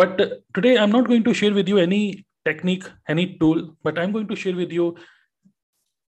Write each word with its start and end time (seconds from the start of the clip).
but 0.00 0.18
today 0.54 0.78
i'm 0.78 0.92
not 0.96 1.06
going 1.12 1.24
to 1.28 1.34
share 1.34 1.54
with 1.58 1.68
you 1.68 1.78
any 1.78 2.02
technique 2.48 2.84
any 3.14 3.26
tool 3.38 3.62
but 3.82 3.98
i'm 3.98 4.12
going 4.12 4.28
to 4.32 4.36
share 4.42 4.56
with 4.62 4.72
you 4.78 4.94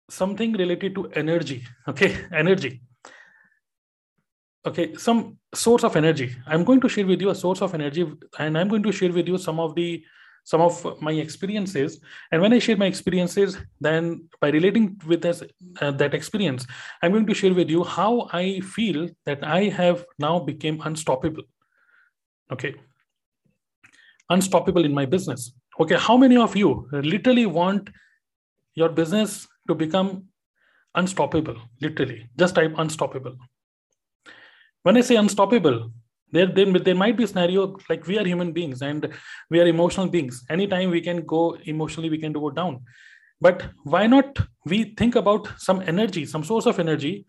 something 0.10 0.54
related 0.54 0.96
to 0.96 1.10
energy 1.12 1.64
okay? 1.88 2.18
Energy. 2.32 2.82
Okay 4.68 4.96
some 4.96 5.38
source 5.54 5.84
of 5.84 5.96
energy. 5.96 6.36
I'm 6.48 6.64
going 6.64 6.82
to 6.82 6.90
share 6.90 7.06
with 7.06 7.22
you 7.22 7.30
a 7.30 7.36
source 7.36 7.62
of 7.62 7.74
energy 7.74 8.12
and 8.40 8.58
i'm 8.58 8.68
going 8.68 8.84
to 8.84 8.92
share 8.92 9.12
with 9.12 9.28
you 9.28 9.38
some 9.38 9.60
of 9.60 9.76
the 9.76 10.04
some 10.44 10.62
of 10.62 11.02
my 11.02 11.12
experiences. 11.12 12.00
And 12.32 12.42
when 12.42 12.54
i 12.54 12.60
share 12.60 12.78
my 12.78 12.88
experiences 12.88 13.58
then 13.80 14.28
by 14.40 14.50
relating 14.50 15.00
with 15.06 15.22
this, 15.22 15.44
uh, 15.82 15.92
that 15.92 16.14
experience 16.14 16.66
i'm 17.02 17.12
going 17.12 17.28
to 17.28 17.34
share 17.34 17.54
with 17.54 17.70
you 17.70 17.84
how 17.84 18.28
i 18.32 18.60
feel 18.60 19.08
that 19.26 19.44
i 19.44 19.64
have 19.64 20.06
now 20.20 20.40
become 20.40 20.82
unstoppable 20.82 21.44
okay 22.52 22.76
unstoppable 24.30 24.86
in 24.86 24.94
my 24.94 25.06
business. 25.06 25.52
Okay 25.80 25.98
how 25.98 26.18
many 26.18 26.38
of 26.38 26.56
you 26.56 26.88
literally 26.92 27.46
want 27.46 27.90
your 28.76 28.90
business 28.90 29.48
to 29.68 29.76
become 29.76 30.26
unstoppable? 30.96 31.58
Literally 31.82 32.30
just 32.38 32.56
type 32.56 32.74
unstoppable. 32.78 33.36
When 34.84 34.98
i 34.98 35.02
say 35.02 35.16
unstoppable 35.16 35.92
there, 36.32 36.48
there, 36.48 36.66
there 36.66 36.96
might 36.96 37.18
be 37.18 37.26
scenario 37.26 37.78
like 37.90 38.06
we 38.08 38.18
are 38.20 38.26
human 38.26 38.52
beings 38.52 38.82
and 38.82 39.14
we 39.50 39.60
are 39.62 39.68
emotional 39.68 40.08
beings. 40.08 40.44
Anytime 40.50 40.90
we 40.90 41.02
can 41.02 41.26
go 41.26 41.58
emotionally 41.64 42.10
we 42.10 42.18
can 42.18 42.34
go 42.34 42.50
down. 42.50 42.82
But 43.42 43.66
why 43.84 44.08
not 44.08 44.38
we 44.66 44.96
think 44.96 45.16
about 45.16 45.48
some 45.58 45.82
energy 45.82 46.26
some 46.26 46.44
source 46.44 46.66
of 46.66 46.80
energy 46.80 47.26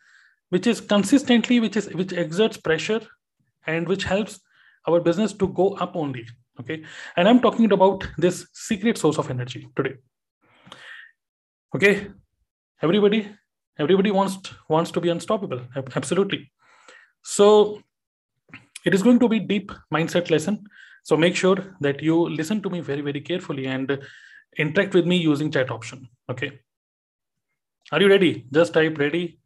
which 0.50 0.66
is 0.66 0.80
consistently 0.80 1.60
which 1.60 1.76
is 1.76 1.92
which 1.94 2.12
exerts 2.12 2.56
pressure 2.56 3.00
and 3.66 3.88
which 3.88 4.04
helps 4.04 4.40
our 4.88 5.00
business 5.00 5.32
to 5.32 5.48
go 5.48 5.74
up 5.74 5.96
only 5.96 6.26
okay. 6.60 6.84
And 7.16 7.28
i'm 7.28 7.40
talking 7.40 7.72
about 7.72 8.06
this 8.18 8.46
secret 8.52 8.98
source 8.98 9.18
of 9.18 9.30
energy 9.30 9.68
today. 9.76 9.96
Okay. 11.74 12.08
Everybody 12.82 13.28
everybody 13.78 14.10
wants 14.10 14.38
wants 14.68 14.90
to 14.92 15.00
be 15.00 15.10
unstoppable. 15.10 15.60
Absolutely. 15.94 16.50
So 17.22 17.82
it 18.84 18.94
is 18.94 19.02
going 19.02 19.18
to 19.18 19.28
be 19.28 19.40
deep 19.40 19.72
mindset 19.92 20.30
lesson. 20.30 20.64
So 21.02 21.16
make 21.16 21.36
sure 21.36 21.76
that 21.80 22.02
you 22.02 22.28
listen 22.28 22.62
to 22.62 22.70
me 22.70 22.80
very 22.80 23.00
very 23.00 23.20
carefully 23.20 23.66
and 23.66 23.98
interact 24.58 24.94
with 24.94 25.06
me 25.06 25.16
using 25.16 25.50
chat 25.50 25.70
option. 25.70 26.08
Okay. 26.30 26.60
Are 27.92 28.00
you 28.00 28.08
ready? 28.08 28.46
Just 28.52 28.74
type 28.74 28.98
ready. 28.98 29.38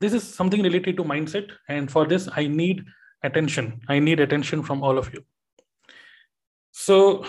This 0.00 0.12
is 0.12 0.22
something 0.22 0.62
related 0.62 0.96
to 0.96 1.04
mindset. 1.04 1.50
And 1.68 1.90
for 1.90 2.06
this 2.06 2.28
i 2.36 2.46
need 2.46 2.84
attention. 3.22 3.80
I 3.88 3.98
need 3.98 4.20
attention 4.20 4.62
from 4.62 4.82
all 4.82 4.98
of 4.98 5.12
you 5.12 5.24
so 6.78 7.24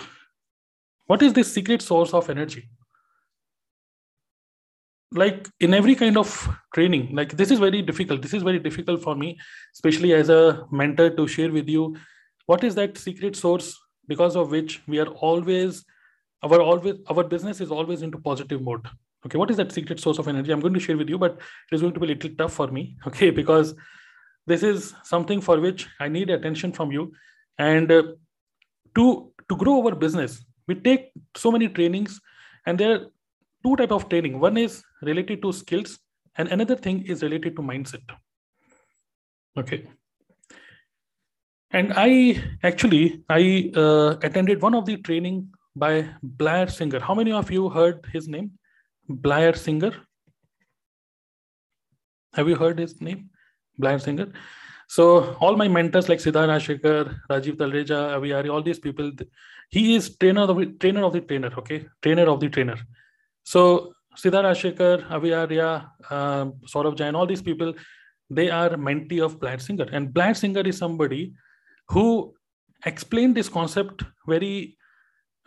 what 1.06 1.22
is 1.22 1.32
this 1.32 1.52
secret 1.52 1.82
source 1.82 2.14
of 2.14 2.30
energy? 2.30 2.68
Like 5.12 5.48
in 5.58 5.74
every 5.74 5.96
kind 5.96 6.16
of 6.16 6.48
training 6.72 7.16
like 7.16 7.36
this 7.36 7.50
is 7.50 7.58
very 7.58 7.82
difficult. 7.82 8.22
This 8.22 8.32
is 8.32 8.44
very 8.44 8.60
difficult 8.60 9.02
for 9.02 9.16
me 9.16 9.38
especially 9.74 10.14
as 10.14 10.28
a 10.30 10.66
mentor 10.70 11.10
to 11.10 11.26
share 11.26 11.50
with 11.50 11.68
you. 11.68 11.96
What 12.46 12.62
is 12.62 12.76
that 12.76 12.96
secret 12.96 13.34
source 13.34 13.76
because 14.06 14.36
of 14.36 14.52
which 14.52 14.82
we 14.86 15.00
are 15.00 15.08
always 15.30 15.84
our 16.44 16.62
always 16.62 16.94
our 17.08 17.24
business 17.24 17.60
is 17.60 17.72
always 17.72 18.02
into 18.02 18.18
positive 18.18 18.62
mode? 18.62 18.86
Okay 19.26 19.36
what 19.36 19.50
is 19.50 19.56
that 19.56 19.72
secret 19.72 19.98
source 19.98 20.20
of 20.20 20.28
energy? 20.28 20.52
I'm 20.52 20.60
going 20.60 20.74
to 20.74 20.86
share 20.88 20.96
with 20.96 21.08
you 21.08 21.18
but 21.18 21.32
it 21.32 21.74
is 21.74 21.80
going 21.80 21.94
to 21.94 22.00
be 22.00 22.06
a 22.06 22.14
little 22.14 22.30
tough 22.38 22.52
for 22.52 22.68
me 22.68 22.96
okay 23.08 23.30
because 23.30 23.74
this 24.46 24.62
is 24.62 24.94
something 25.02 25.40
for 25.40 25.60
which 25.60 25.88
i 25.98 26.08
need 26.08 26.30
attention 26.30 26.72
from 26.72 26.92
you. 26.92 27.12
And 27.58 27.92
uh, 27.92 28.02
to 28.94 29.32
to 29.50 29.56
grow 29.64 29.76
our 29.84 29.94
business 30.06 30.40
we 30.70 30.74
take 30.88 31.10
so 31.36 31.50
many 31.50 31.68
trainings 31.68 32.20
and 32.66 32.78
there 32.78 32.92
are 32.94 33.00
two 33.64 33.76
type 33.76 33.92
of 33.92 34.08
training. 34.08 34.38
One 34.40 34.56
is 34.56 34.82
related 35.02 35.42
to 35.42 35.52
skills 35.52 35.98
and 36.36 36.48
another 36.48 36.76
thing 36.76 37.02
is 37.06 37.22
related 37.22 37.56
to 37.56 37.62
mindset. 37.62 38.12
Okay. 39.56 39.88
And 41.72 41.92
i 42.02 42.10
actually 42.68 43.22
i 43.28 43.70
uh, 43.82 44.16
attended 44.28 44.62
one 44.62 44.74
of 44.74 44.86
the 44.86 44.96
training 45.08 45.48
by 45.76 45.92
blair 46.22 46.68
singer. 46.68 47.00
How 47.00 47.14
many 47.14 47.32
of 47.32 47.50
you 47.50 47.68
heard 47.68 48.06
his 48.12 48.28
name? 48.28 48.52
Blair 49.08 49.54
singer? 49.54 49.92
Have 52.34 52.48
you 52.48 52.56
heard 52.56 52.78
his 52.78 53.00
name? 53.00 53.30
Blair 53.78 53.98
singer 53.98 54.32
so 54.94 55.36
all 55.40 55.56
my 55.56 55.68
mentors 55.68 56.08
like 56.08 56.18
Siddharth 56.18 56.50
Rajsekar, 56.52 57.16
Rajiv 57.30 57.56
Talreja, 57.58 58.16
Avi 58.16 58.32
Arya, 58.32 58.52
all 58.52 58.60
these 58.60 58.80
people, 58.80 59.12
he 59.68 59.94
is 59.94 60.16
trainer 60.16 60.40
of 60.40 60.56
the 60.56 60.66
trainer 60.80 61.04
of 61.04 61.12
the 61.12 61.20
trainer, 61.20 61.50
okay? 61.58 61.86
Trainer 62.02 62.28
of 62.28 62.40
the 62.40 62.48
trainer. 62.48 62.76
So 63.44 63.92
Siddharth 64.16 64.48
Rajsekar, 64.48 65.08
Avi 65.08 65.32
Arya, 65.32 65.92
uh, 66.10 66.46
Saurabh 66.66 66.96
Jain, 66.96 67.14
all 67.14 67.24
these 67.24 67.40
people, 67.40 67.72
they 68.30 68.50
are 68.50 68.70
mentee 68.70 69.22
of 69.24 69.38
Blair 69.38 69.60
Singer. 69.60 69.86
And 69.92 70.12
Blair 70.12 70.34
Singer 70.34 70.62
is 70.62 70.78
somebody 70.78 71.34
who 71.88 72.34
explained 72.84 73.36
this 73.36 73.48
concept 73.48 74.02
very, 74.26 74.76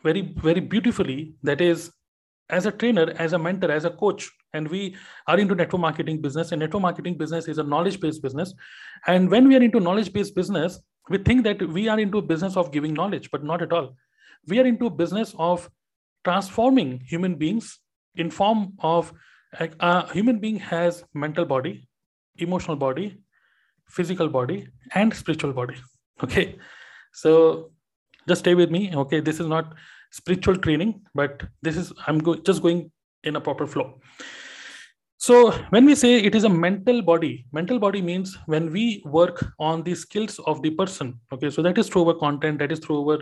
very, 0.05 0.21
very 0.21 0.61
beautifully. 0.61 1.35
That 1.43 1.59
is, 1.59 1.91
as 2.49 2.65
a 2.65 2.71
trainer, 2.71 3.13
as 3.17 3.33
a 3.33 3.39
mentor, 3.39 3.71
as 3.71 3.85
a 3.85 3.89
coach, 3.89 4.29
and 4.53 4.67
we 4.67 4.95
are 5.27 5.39
into 5.39 5.55
network 5.55 5.79
marketing 5.81 6.21
business. 6.21 6.51
And 6.51 6.59
network 6.59 6.81
marketing 6.81 7.17
business 7.17 7.47
is 7.47 7.57
a 7.57 7.63
knowledge-based 7.63 8.21
business. 8.21 8.53
And 9.07 9.29
when 9.29 9.47
we 9.47 9.55
are 9.55 9.61
into 9.63 9.79
knowledge-based 9.79 10.35
business, 10.35 10.79
we 11.09 11.17
think 11.17 11.43
that 11.43 11.61
we 11.61 11.87
are 11.87 11.99
into 11.99 12.21
business 12.21 12.55
of 12.55 12.71
giving 12.71 12.93
knowledge, 12.93 13.31
but 13.31 13.43
not 13.43 13.61
at 13.61 13.73
all. 13.73 13.95
We 14.47 14.59
are 14.59 14.65
into 14.65 14.89
business 14.89 15.33
of 15.37 15.69
transforming 16.23 16.99
human 16.99 17.35
beings 17.35 17.79
in 18.15 18.29
form 18.29 18.73
of 18.79 19.13
a 19.59 20.11
human 20.13 20.39
being 20.39 20.57
has 20.57 21.03
mental 21.13 21.45
body 21.45 21.87
emotional 22.37 22.75
body 22.75 23.17
physical 23.87 24.27
body 24.27 24.67
and 24.95 25.13
spiritual 25.13 25.53
body 25.53 25.75
okay 26.23 26.57
so 27.11 27.71
just 28.27 28.39
stay 28.39 28.55
with 28.55 28.71
me 28.71 28.95
okay 28.95 29.19
this 29.19 29.39
is 29.39 29.47
not 29.47 29.73
spiritual 30.18 30.57
training 30.66 30.91
but 31.19 31.44
this 31.62 31.78
is 31.81 31.91
i'm 32.07 32.19
go- 32.28 32.41
just 32.50 32.62
going 32.62 32.91
in 33.24 33.35
a 33.38 33.41
proper 33.41 33.66
flow. 33.66 34.00
So 35.18 35.51
when 35.69 35.85
we 35.85 35.96
say 35.96 36.16
it 36.19 36.35
is 36.35 36.44
a 36.44 36.50
mental 36.50 37.01
body 37.01 37.46
mental 37.53 37.79
body 37.79 38.01
means 38.01 38.38
when 38.46 38.72
we 38.72 39.02
work 39.06 39.46
on 39.57 39.84
the 39.84 39.96
skills 39.96 40.40
of 40.40 40.62
the 40.62 40.72
person 40.72 41.19
okay? 41.31 41.50
So 41.50 41.62
that 41.62 41.78
is 41.78 41.88
through 41.88 42.09
our 42.09 42.16
content 42.16 42.59
that 42.59 42.72
is 42.73 42.79
through 42.79 43.09
our 43.09 43.19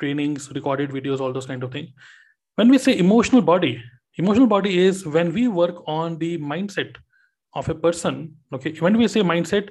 trainings 0.00 0.50
recorded 0.52 0.90
videos 0.90 1.20
all 1.20 1.32
those 1.32 1.46
kind 1.46 1.62
of 1.62 1.70
things 1.70 1.90
when 2.54 2.70
we 2.70 2.78
say 2.78 2.96
emotional 2.98 3.42
body 3.42 3.82
emotional 4.16 4.46
body 4.46 4.78
is 4.78 5.04
when 5.06 5.32
we 5.32 5.46
work 5.48 5.82
on 5.86 6.18
the 6.18 6.38
mindset 6.38 6.96
of 7.54 7.68
a 7.68 7.74
person 7.74 8.34
okay? 8.54 8.72
When 8.78 8.96
we 8.96 9.06
say 9.06 9.20
mindset 9.20 9.68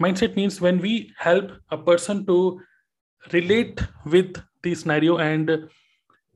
mindset 0.00 0.36
means 0.36 0.60
when 0.60 0.78
we 0.78 1.12
help 1.18 1.52
a 1.70 1.76
person 1.76 2.24
to 2.26 2.60
relate 3.32 3.80
with 4.06 4.42
the 4.62 4.74
scenario 4.74 5.18
and 5.18 5.68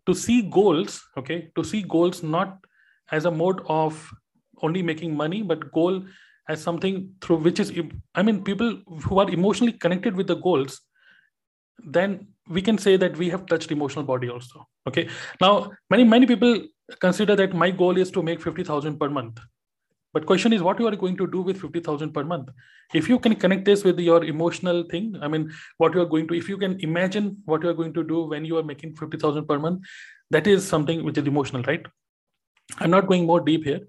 to 0.08 0.14
see 0.14 0.38
goals 0.58 1.02
okay 1.22 1.38
to 1.56 1.64
see 1.72 1.82
goals 1.96 2.22
not 2.22 2.56
as 3.18 3.24
a 3.24 3.30
mode 3.42 3.60
of 3.80 4.08
only 4.62 4.82
making 4.82 5.16
money 5.22 5.42
but 5.42 5.70
goal 5.72 6.02
as 6.48 6.62
something 6.62 7.00
through 7.20 7.36
which 7.46 7.60
is 7.64 7.72
i 8.14 8.22
mean 8.22 8.42
people 8.50 8.70
who 9.06 9.18
are 9.22 9.30
emotionally 9.38 9.72
connected 9.84 10.16
with 10.20 10.26
the 10.32 10.38
goals 10.48 10.80
then 11.84 12.26
we 12.48 12.62
can 12.62 12.78
say 12.78 12.96
that 12.96 13.16
we 13.16 13.28
have 13.30 13.46
touched 13.46 13.70
emotional 13.70 14.04
body 14.04 14.28
also 14.28 14.66
okay. 14.86 15.08
Now 15.40 15.70
many 15.90 16.04
many 16.04 16.26
people 16.26 16.62
consider 17.00 17.36
that 17.36 17.54
my 17.54 17.70
goal 17.70 17.98
is 17.98 18.10
to 18.12 18.22
make 18.22 18.40
50000 18.40 18.98
per 18.98 19.08
month 19.08 19.38
but 20.14 20.26
question 20.26 20.52
is 20.52 20.62
what 20.62 20.78
you 20.80 20.86
are 20.88 20.96
going 20.96 21.16
to 21.16 21.26
do 21.26 21.42
with 21.42 21.60
50000 21.60 22.12
per 22.12 22.24
month? 22.24 22.48
If 22.94 23.08
you 23.08 23.18
can 23.18 23.34
connect 23.34 23.64
this 23.64 23.84
with 23.84 23.98
your 24.00 24.24
emotional 24.24 24.84
thing 24.90 25.16
i 25.22 25.28
mean 25.28 25.50
what 25.76 25.94
you 25.94 26.00
are 26.00 26.10
going 26.12 26.28
to 26.28 26.34
if 26.34 26.48
you 26.48 26.56
can 26.56 26.78
imagine 26.80 27.36
what 27.44 27.62
you 27.62 27.68
are 27.68 27.74
going 27.80 27.92
to 27.94 28.04
do 28.04 28.22
when 28.24 28.44
you 28.44 28.56
are 28.56 28.62
making 28.62 28.94
50000 28.96 29.46
per 29.46 29.58
month 29.58 29.82
that 30.30 30.46
is 30.46 30.66
something 30.66 31.04
which 31.04 31.18
is 31.18 31.26
emotional 31.26 31.62
right? 31.62 31.86
I'm 32.78 32.90
not 32.90 33.06
going 33.06 33.24
more 33.24 33.40
deep 33.40 33.64
here. 33.64 33.80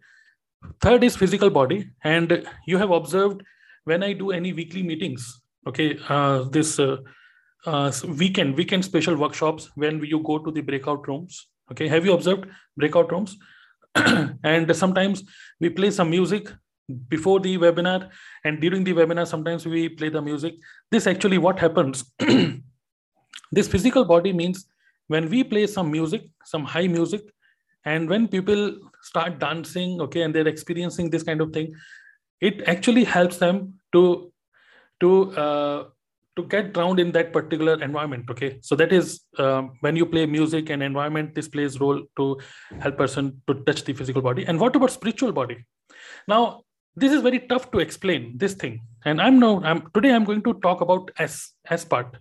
Third 0.81 1.03
is 1.03 1.15
physical 1.17 1.49
body. 1.49 1.91
And 2.03 2.47
you 2.65 2.77
have 2.77 2.91
observed 2.91 3.43
when 3.85 4.03
i 4.03 4.13
do 4.13 4.31
any 4.31 4.51
weekly 4.53 4.83
meetings 4.83 5.41
okay 5.67 5.97
uh, 6.09 6.43
this 6.55 6.79
uh, 6.79 6.97
uh, 7.65 7.91
weekend 8.17 8.55
weekend 8.55 8.85
special 8.85 9.15
workshops 9.15 9.69
when 9.75 10.03
you 10.03 10.19
go 10.31 10.37
to 10.39 10.51
the 10.51 10.61
breakout 10.61 11.07
rooms 11.07 11.47
okay? 11.71 11.87
Have 11.87 12.05
you 12.05 12.13
observed 12.13 12.45
breakout 12.77 13.11
rooms 13.11 13.37
and 14.43 14.75
sometimes 14.75 15.23
we 15.59 15.69
play 15.69 15.91
some 15.91 16.09
music 16.09 16.51
before 17.07 17.39
the 17.39 17.57
webinar 17.57 18.09
and 18.43 18.59
during 18.59 18.83
the 18.83 18.93
webinar 18.93 19.27
sometimes 19.27 19.65
we 19.65 19.89
play 19.89 20.09
the 20.09 20.21
music. 20.21 20.55
This 20.91 21.07
actually 21.07 21.37
what 21.37 21.59
happens 21.59 22.03
this 23.51 23.67
physical 23.67 24.05
body 24.05 24.33
means 24.33 24.65
when 25.07 25.29
we 25.29 25.43
play 25.43 25.65
some 25.67 25.91
music 25.91 26.23
some 26.45 26.63
high 26.63 26.87
music 26.87 27.21
and 27.85 28.09
when 28.09 28.27
people 28.27 28.77
start 29.01 29.39
dancing 29.39 30.01
okay 30.01 30.21
and 30.21 30.33
they're 30.33 30.47
experiencing 30.47 31.09
this 31.09 31.23
kind 31.23 31.41
of 31.41 31.51
thing 31.51 31.73
it 32.41 32.61
actually 32.67 33.03
helps 33.03 33.37
them 33.37 33.73
to 33.93 34.31
to 34.99 35.31
uh, 35.31 35.85
to 36.39 36.47
get 36.47 36.73
drowned 36.73 36.99
in 36.99 37.11
that 37.11 37.31
particular 37.33 37.81
environment 37.81 38.29
okay? 38.29 38.59
So 38.61 38.75
that 38.75 38.93
is 38.93 39.21
um, 39.37 39.71
when 39.81 39.95
you 39.95 40.05
play 40.05 40.25
music 40.25 40.69
and 40.69 40.81
environment 40.81 41.35
this 41.35 41.47
plays 41.47 41.79
role 41.79 42.03
to 42.17 42.39
help 42.79 42.97
person 42.97 43.41
to 43.47 43.55
touch 43.65 43.83
the 43.83 43.93
physical 43.93 44.21
body. 44.21 44.45
And 44.45 44.59
what 44.59 44.75
about 44.75 44.91
spiritual 44.91 45.31
body? 45.31 45.65
Now 46.27 46.61
this 46.95 47.13
is 47.13 47.21
very 47.21 47.39
tough 47.39 47.71
to 47.71 47.79
explain 47.79 48.37
this 48.37 48.53
thing. 48.53 48.81
And 49.05 49.21
i'm 49.21 49.39
now 49.39 49.61
i'm 49.63 49.89
today 49.93 50.13
i'm 50.13 50.25
going 50.25 50.43
to 50.43 50.53
talk 50.65 50.81
about 50.81 51.11
s 51.17 51.53
s 51.69 51.85
part. 51.85 52.17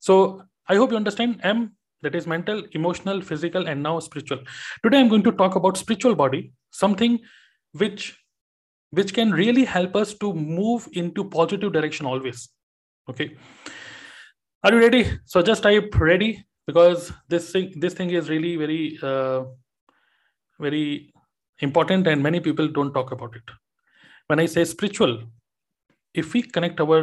So 0.00 0.42
i 0.68 0.76
hope 0.76 0.90
you 0.90 0.96
understand 0.96 1.40
m 1.42 1.72
that 2.02 2.14
is 2.14 2.26
mental 2.26 2.62
emotional 2.72 3.20
physical 3.20 3.66
and 3.66 3.82
now 3.82 3.98
spiritual. 3.98 4.38
Today 4.84 5.00
i'm 5.00 5.08
going 5.08 5.24
to 5.24 5.32
talk 5.32 5.56
about 5.56 5.76
spiritual 5.76 6.14
body 6.14 6.52
something 6.70 7.18
which 7.72 8.16
which 8.90 9.12
can 9.12 9.32
really 9.32 9.64
help 9.64 9.96
us 9.96 10.14
to 10.14 10.32
move 10.32 10.88
into 10.92 11.24
positive 11.24 11.72
direction 11.72 12.06
always 12.06 12.48
okay. 13.08 13.36
Are 14.64 14.72
you 14.72 14.80
ready? 14.80 15.18
So 15.24 15.42
just 15.42 15.62
type 15.62 15.94
ready 15.98 16.44
because 16.66 17.12
this 17.28 17.52
thing 17.52 17.72
this 17.76 17.94
thing 17.94 18.10
is 18.10 18.28
really 18.28 18.56
very 18.56 18.98
uh, 19.02 19.44
very 20.58 21.12
important 21.60 22.06
and 22.06 22.22
many 22.22 22.40
people 22.40 22.68
don't 22.68 22.92
talk 22.92 23.12
about 23.12 23.36
it. 23.36 23.56
When 24.26 24.40
i 24.40 24.46
say 24.46 24.64
spiritual 24.64 25.22
if 26.14 26.34
we 26.34 26.42
connect 26.42 26.80
our 26.80 26.98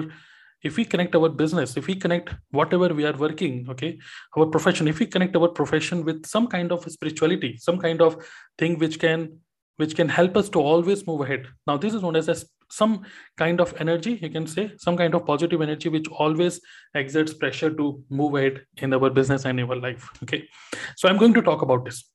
if 0.63 0.77
we 0.77 0.85
connect 0.85 1.15
our 1.15 1.29
business 1.29 1.77
if 1.77 1.87
we 1.87 1.95
connect 1.95 2.29
whatever 2.59 2.89
we 2.99 3.05
are 3.05 3.15
working 3.23 3.65
okay 3.69 3.97
our 4.37 4.45
profession 4.45 4.87
if 4.87 4.99
we 4.99 5.05
connect 5.05 5.35
our 5.35 5.47
profession 5.47 6.03
with 6.03 6.25
some 6.25 6.47
kind 6.47 6.71
of 6.71 6.83
spirituality 6.91 7.57
some 7.57 7.77
kind 7.77 8.01
of 8.01 8.17
thing 8.57 8.77
which 8.79 8.99
can 8.99 9.27
which 9.77 9.95
can 9.95 10.09
help 10.09 10.37
us 10.37 10.49
to 10.49 10.59
always 10.59 11.05
move 11.05 11.21
ahead. 11.21 11.47
Now, 11.67 11.77
this 11.77 11.93
is 11.93 12.01
known 12.01 12.15
as 12.15 12.29
a, 12.29 12.35
some 12.69 13.03
kind 13.37 13.59
of 13.59 13.73
energy, 13.79 14.19
you 14.21 14.29
can 14.29 14.47
say, 14.47 14.71
some 14.77 14.95
kind 14.97 15.13
of 15.13 15.25
positive 15.25 15.61
energy, 15.61 15.89
which 15.89 16.07
always 16.07 16.61
exerts 16.93 17.33
pressure 17.33 17.69
to 17.71 18.03
move 18.09 18.35
ahead 18.35 18.61
in 18.77 18.93
our 18.93 19.09
business 19.09 19.45
and 19.45 19.59
in 19.59 19.69
our 19.69 19.75
life. 19.75 20.09
Okay. 20.23 20.47
So 20.95 21.09
I'm 21.09 21.17
going 21.17 21.33
to 21.33 21.41
talk 21.41 21.61
about 21.61 21.85
this. 21.85 22.09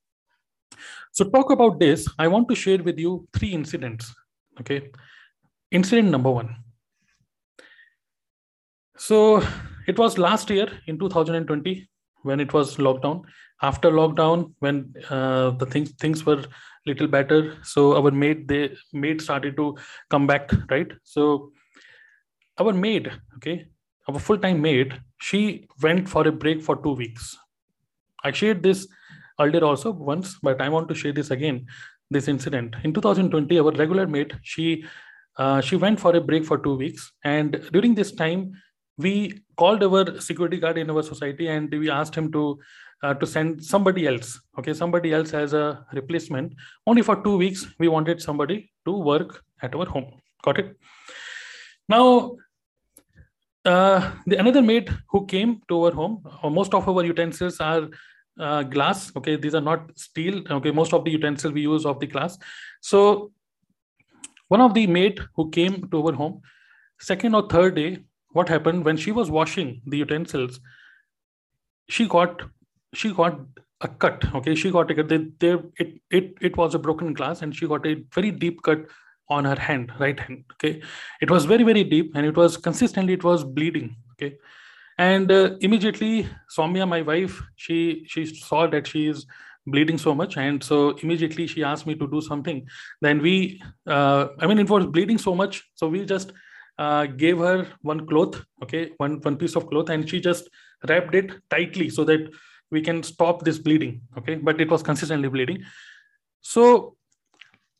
So 1.11 1.29
talk 1.29 1.51
about 1.51 1.79
this, 1.79 2.07
I 2.17 2.27
want 2.27 2.47
to 2.49 2.55
share 2.55 2.81
with 2.81 2.97
you 2.97 3.27
three 3.33 3.49
incidents. 3.49 4.13
Okay. 4.59 4.89
Incident 5.71 6.09
number 6.09 6.31
one. 6.31 6.55
So 8.97 9.43
it 9.87 9.97
was 9.97 10.17
last 10.17 10.49
year 10.49 10.67
in 10.87 10.97
2020 10.99 11.89
when 12.23 12.39
it 12.39 12.53
was 12.53 12.77
lockdown. 12.77 13.23
After 13.61 13.91
lockdown, 13.91 14.53
when 14.59 14.93
uh, 15.09 15.51
the 15.51 15.65
things 15.65 15.91
things 15.93 16.25
were 16.25 16.43
little 16.85 17.07
better. 17.07 17.57
So 17.63 17.95
our 17.95 18.11
maid 18.11 18.47
they 18.47 18.75
maid 18.93 19.21
started 19.21 19.55
to 19.57 19.77
come 20.09 20.27
back 20.27 20.51
right? 20.69 20.91
So 21.03 21.51
our 22.59 22.73
maid 22.73 23.11
okay 23.37 23.67
our 24.09 24.19
full-time 24.19 24.61
maid 24.61 24.99
she 25.19 25.67
went 25.81 26.09
for 26.09 26.27
a 26.27 26.31
break 26.31 26.61
for 26.61 26.75
two 26.75 26.93
weeks. 26.93 27.37
I 28.23 28.31
shared 28.31 28.63
this 28.63 28.87
earlier 29.39 29.63
also 29.63 29.91
once 29.91 30.37
but 30.43 30.61
i 30.61 30.69
want 30.69 30.87
to 30.87 30.93
share 30.93 31.13
this 31.13 31.31
again 31.31 31.65
this 32.09 32.27
incident. 32.27 32.75
In 32.83 32.93
2020 32.93 33.59
our 33.59 33.71
regular 33.71 34.07
maid 34.07 34.37
she 34.43 34.85
uh, 35.37 35.61
she 35.61 35.75
went 35.75 35.99
for 35.99 36.15
a 36.15 36.21
break 36.21 36.45
for 36.45 36.57
two 36.57 36.75
weeks. 36.75 37.11
And 37.23 37.63
during 37.71 37.95
this 37.95 38.11
time 38.11 38.51
we 38.97 39.41
called 39.57 39.83
our 39.83 40.19
security 40.19 40.57
guard 40.57 40.77
in 40.77 40.89
our 40.89 41.01
society 41.01 41.47
and 41.47 41.71
we 41.71 41.89
asked 41.89 42.15
him 42.15 42.31
to 42.33 42.59
uh, 43.03 43.13
to 43.15 43.25
send 43.25 43.63
somebody 43.63 44.07
else 44.07 44.39
okay? 44.57 44.73
Somebody 44.73 45.13
else 45.13 45.33
as 45.33 45.53
a 45.53 45.85
replacement. 45.93 46.53
Only 46.85 47.01
for 47.01 47.21
two 47.23 47.37
weeks 47.37 47.67
we 47.79 47.87
wanted 47.87 48.21
somebody 48.21 48.71
to 48.85 48.91
work 48.91 49.43
at 49.61 49.75
our 49.75 49.85
home. 49.85 50.21
Got 50.43 50.59
it? 50.59 50.77
Now 51.89 52.37
uh, 53.65 54.11
the 54.25 54.37
another 54.37 54.61
maid 54.61 54.89
who 55.09 55.25
came 55.25 55.61
to 55.69 55.83
our 55.85 55.91
home 55.91 56.25
uh, 56.43 56.49
most 56.49 56.73
of 56.73 56.87
our 56.87 57.03
utensils 57.03 57.59
are 57.59 57.89
uh, 58.39 58.63
glass 58.63 59.15
okay? 59.15 59.35
These 59.35 59.55
are 59.55 59.61
not 59.61 59.97
steel 59.97 60.43
okay? 60.49 60.71
Most 60.71 60.93
of 60.93 61.03
the 61.03 61.11
utensils 61.11 61.53
we 61.53 61.61
use 61.61 61.85
of 61.85 61.99
the 61.99 62.07
glass. 62.07 62.37
So 62.81 63.31
one 64.47 64.61
of 64.61 64.73
the 64.73 64.87
maid 64.87 65.19
who 65.35 65.49
came 65.49 65.89
to 65.89 66.07
our 66.07 66.13
home 66.13 66.41
second 66.99 67.35
or 67.35 67.47
third 67.47 67.75
day 67.75 67.99
what 68.33 68.47
happened? 68.47 68.85
When 68.85 68.95
she 68.95 69.11
was 69.11 69.29
washing 69.29 69.81
the 69.85 69.97
utensils 69.97 70.59
she 71.89 72.07
got 72.07 72.41
she 72.93 73.13
got 73.13 73.39
a 73.81 73.87
cut 73.87 74.23
okay? 74.35 74.55
She 74.55 74.71
got 74.71 74.91
a 74.91 74.95
cut. 74.95 75.09
They, 75.09 75.27
they, 75.39 75.57
it, 75.77 76.01
it 76.09 76.33
it 76.41 76.57
was 76.57 76.75
a 76.75 76.79
broken 76.79 77.13
glass 77.13 77.41
and 77.41 77.55
she 77.55 77.67
got 77.67 77.85
a 77.85 77.95
very 78.13 78.31
deep 78.31 78.61
cut 78.63 78.85
on 79.29 79.45
her 79.45 79.55
hand 79.55 79.91
right 79.99 80.19
hand 80.19 80.43
okay? 80.53 80.81
It 81.21 81.31
was 81.31 81.45
very 81.45 81.63
very 81.63 81.83
deep 81.83 82.11
and 82.15 82.25
it 82.25 82.35
was 82.35 82.57
consistently 82.57 83.13
it 83.13 83.23
was 83.23 83.43
bleeding 83.43 83.95
okay? 84.13 84.37
And 84.97 85.31
uh, 85.31 85.55
immediately 85.61 86.27
Soumya, 86.55 86.87
my 86.87 87.01
wife 87.01 87.41
she 87.55 88.03
she 88.07 88.25
saw 88.25 88.67
that 88.67 88.87
she 88.87 89.07
is 89.07 89.25
bleeding 89.67 89.97
so 89.97 90.13
much 90.13 90.37
and 90.37 90.63
so 90.63 90.89
immediately 91.03 91.45
she 91.47 91.63
asked 91.63 91.87
me 91.87 91.95
to 91.95 92.07
do 92.07 92.19
something. 92.19 92.67
Then 93.01 93.21
we 93.21 93.61
uh, 93.87 94.27
i 94.39 94.47
mean 94.47 94.59
it 94.59 94.69
was 94.69 94.85
bleeding 94.85 95.17
so 95.17 95.35
much 95.35 95.63
so 95.75 95.87
we 95.87 96.05
just 96.05 96.33
uh, 96.77 97.05
gave 97.05 97.37
her 97.37 97.67
one 97.81 98.05
cloth 98.07 98.43
okay? 98.63 98.91
One 98.97 99.19
one 99.21 99.37
piece 99.37 99.55
of 99.55 99.67
cloth 99.67 99.89
and 99.89 100.09
she 100.09 100.19
just 100.19 100.49
wrapped 100.89 101.15
it 101.15 101.31
tightly 101.49 101.89
so 101.89 102.03
that 102.05 102.31
we 102.71 102.81
can 102.81 103.03
stop 103.03 103.43
this 103.43 103.59
bleeding 103.59 104.01
okay? 104.17 104.35
But 104.35 104.61
it 104.61 104.69
was 104.69 104.81
consistently 104.81 105.29
bleeding. 105.29 105.63
So 106.41 106.95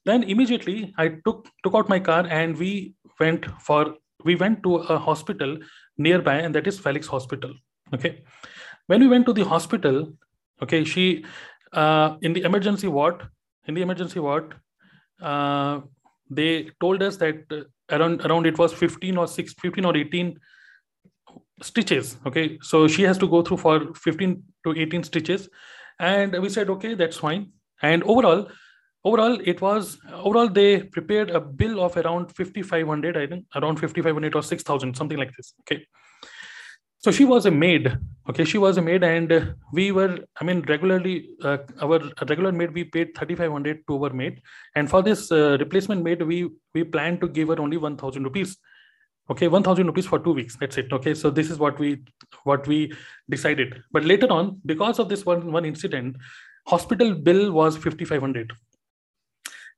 then 0.06 0.24
immediately 0.24 0.94
i 0.98 1.08
took 1.26 1.48
took 1.64 1.76
out 1.76 1.90
my 1.90 2.00
car 2.00 2.26
and 2.28 2.58
we 2.58 2.94
went 3.20 3.46
for 3.68 3.96
we 4.24 4.36
went 4.36 4.64
to 4.64 4.76
a 4.76 4.98
hospital 4.98 5.58
nearby 5.98 6.36
and 6.36 6.56
that 6.56 6.68
is 6.68 6.80
felix 6.80 7.08
hospital 7.08 7.54
okay? 7.94 8.24
When 8.88 9.02
we 9.02 9.08
went 9.08 9.26
to 9.28 9.34
the 9.34 9.46
hospital 9.46 10.14
okay 10.62 10.84
she 10.84 11.26
uh, 11.74 12.18
in 12.22 12.34
the 12.34 12.42
emergency 12.42 12.88
ward 12.88 13.28
in 13.68 13.76
the 13.76 13.82
emergency 13.82 14.20
ward 14.20 14.56
uh, 15.22 15.82
they 16.30 16.72
told 16.80 17.04
us 17.04 17.18
that 17.18 17.68
around 17.92 18.22
around 18.26 18.46
it 18.48 18.58
was 18.58 18.74
15 18.74 19.18
or 19.18 19.28
6 19.28 19.54
15 19.62 19.86
or 19.86 19.96
18 19.98 20.40
stitches 21.62 22.18
okay? 22.26 22.58
So 22.62 22.88
she 22.88 23.04
has 23.04 23.18
to 23.20 23.28
go 23.28 23.42
through 23.42 23.58
for 23.58 23.94
15 23.94 24.44
to 24.66 24.74
18 24.76 25.04
stitches. 25.04 25.50
And 26.00 26.40
we 26.42 26.50
said 26.50 26.70
okay 26.70 26.96
that's 26.96 27.18
fine. 27.18 27.52
And 27.82 28.04
overall 28.04 28.48
overall 29.04 29.40
it 29.44 29.62
was 29.62 29.98
overall 30.14 30.48
they 30.48 30.84
prepared 30.84 31.32
a 31.32 31.40
bill 31.40 31.84
of 31.84 31.98
around 31.98 32.32
5500 32.36 33.18
i 33.18 33.26
think 33.26 33.46
around 33.56 33.80
5500 33.80 34.36
or 34.36 34.44
6000 34.44 34.96
something 34.96 35.18
like 35.18 35.32
this 35.36 35.54
okay? 35.62 35.86
So 37.00 37.10
she 37.10 37.26
was 37.26 37.48
a 37.48 37.52
maid 37.52 37.98
okay? 38.30 38.46
She 38.46 38.60
was 38.60 38.78
a 38.78 38.82
maid 38.82 39.04
and 39.04 39.56
we 39.74 39.92
were 39.92 40.20
i 40.40 40.44
mean 40.44 40.62
regularly 40.68 41.30
uh, 41.44 41.58
our 41.82 42.00
regular 42.30 42.52
maid 42.52 42.76
we 42.76 42.84
paid 42.84 43.18
3500 43.18 43.88
to 43.88 44.04
our 44.04 44.14
maid. 44.14 44.42
And 44.76 44.90
for 44.90 45.02
this 45.02 45.32
uh, 45.32 45.58
replacement 45.60 46.04
maid 46.04 46.22
we 46.22 46.50
we 46.76 46.84
planned 46.84 47.22
to 47.22 47.28
give 47.28 47.48
her 47.48 47.60
only 47.60 47.78
1000 47.78 48.24
rupees 48.24 48.58
okay 49.30 49.48
1000 49.48 49.86
rupees 49.88 50.06
for 50.06 50.20
two 50.20 50.34
weeks. 50.34 50.58
That's 50.58 50.78
it. 50.78 50.92
Okay 50.92 51.14
so 51.14 51.30
this 51.30 51.50
is 51.50 51.60
what 51.60 51.80
we 51.80 52.04
what 52.44 52.68
we 52.68 52.94
decided. 53.30 53.82
But 53.92 54.06
later 54.06 54.32
on 54.32 54.60
because 54.66 55.00
of 55.00 55.10
this 55.10 55.26
one 55.26 55.52
one 55.52 55.66
incident 55.66 56.18
hospital 56.68 57.14
bill 57.16 57.52
was 57.52 57.78
5500 57.78 58.54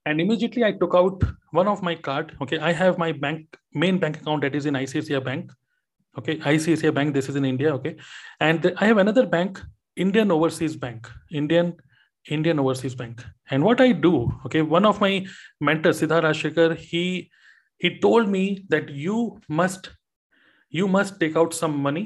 and 0.06 0.20
immediately 0.20 0.66
i 0.66 0.72
took 0.72 0.94
out 0.94 1.24
one 1.52 1.68
of 1.68 1.82
my 1.82 1.96
card. 1.96 2.36
Okay 2.42 2.60
i 2.60 2.72
have 2.72 2.98
my 2.98 3.12
bank 3.12 3.58
main 3.74 4.00
bank 4.00 4.22
account 4.22 4.42
that 4.42 4.56
is 4.56 4.66
in 4.66 4.74
icici 4.74 5.24
bank. 5.24 5.52
Okay 6.18 6.38
icici 6.38 6.94
bank 6.94 7.14
this 7.14 7.30
is 7.30 7.36
in 7.36 7.46
india 7.46 7.74
okay. 7.74 7.96
And 8.40 8.74
i 8.78 8.86
have 8.86 8.98
another 8.98 9.26
bank 9.26 9.62
indian 9.96 10.32
overseas 10.32 10.76
bank 10.76 11.10
indian 11.32 11.74
indian 12.30 12.60
overseas 12.60 12.96
bank. 12.96 13.24
And 13.50 13.64
what 13.64 13.82
i 13.82 13.92
do 13.92 14.32
okay 14.46 14.62
one 14.62 14.86
of 14.86 15.00
my 15.00 15.26
mentors 15.60 16.02
siddharth 16.02 16.24
Rajsekar, 16.24 16.76
he 16.76 17.30
he 17.84 18.00
told 18.00 18.30
me 18.30 18.66
that 18.74 18.90
you 19.06 19.20
must 19.62 19.90
you 20.80 20.88
must 20.98 21.20
take 21.22 21.36
out 21.42 21.54
some 21.62 21.78
money 21.88 22.04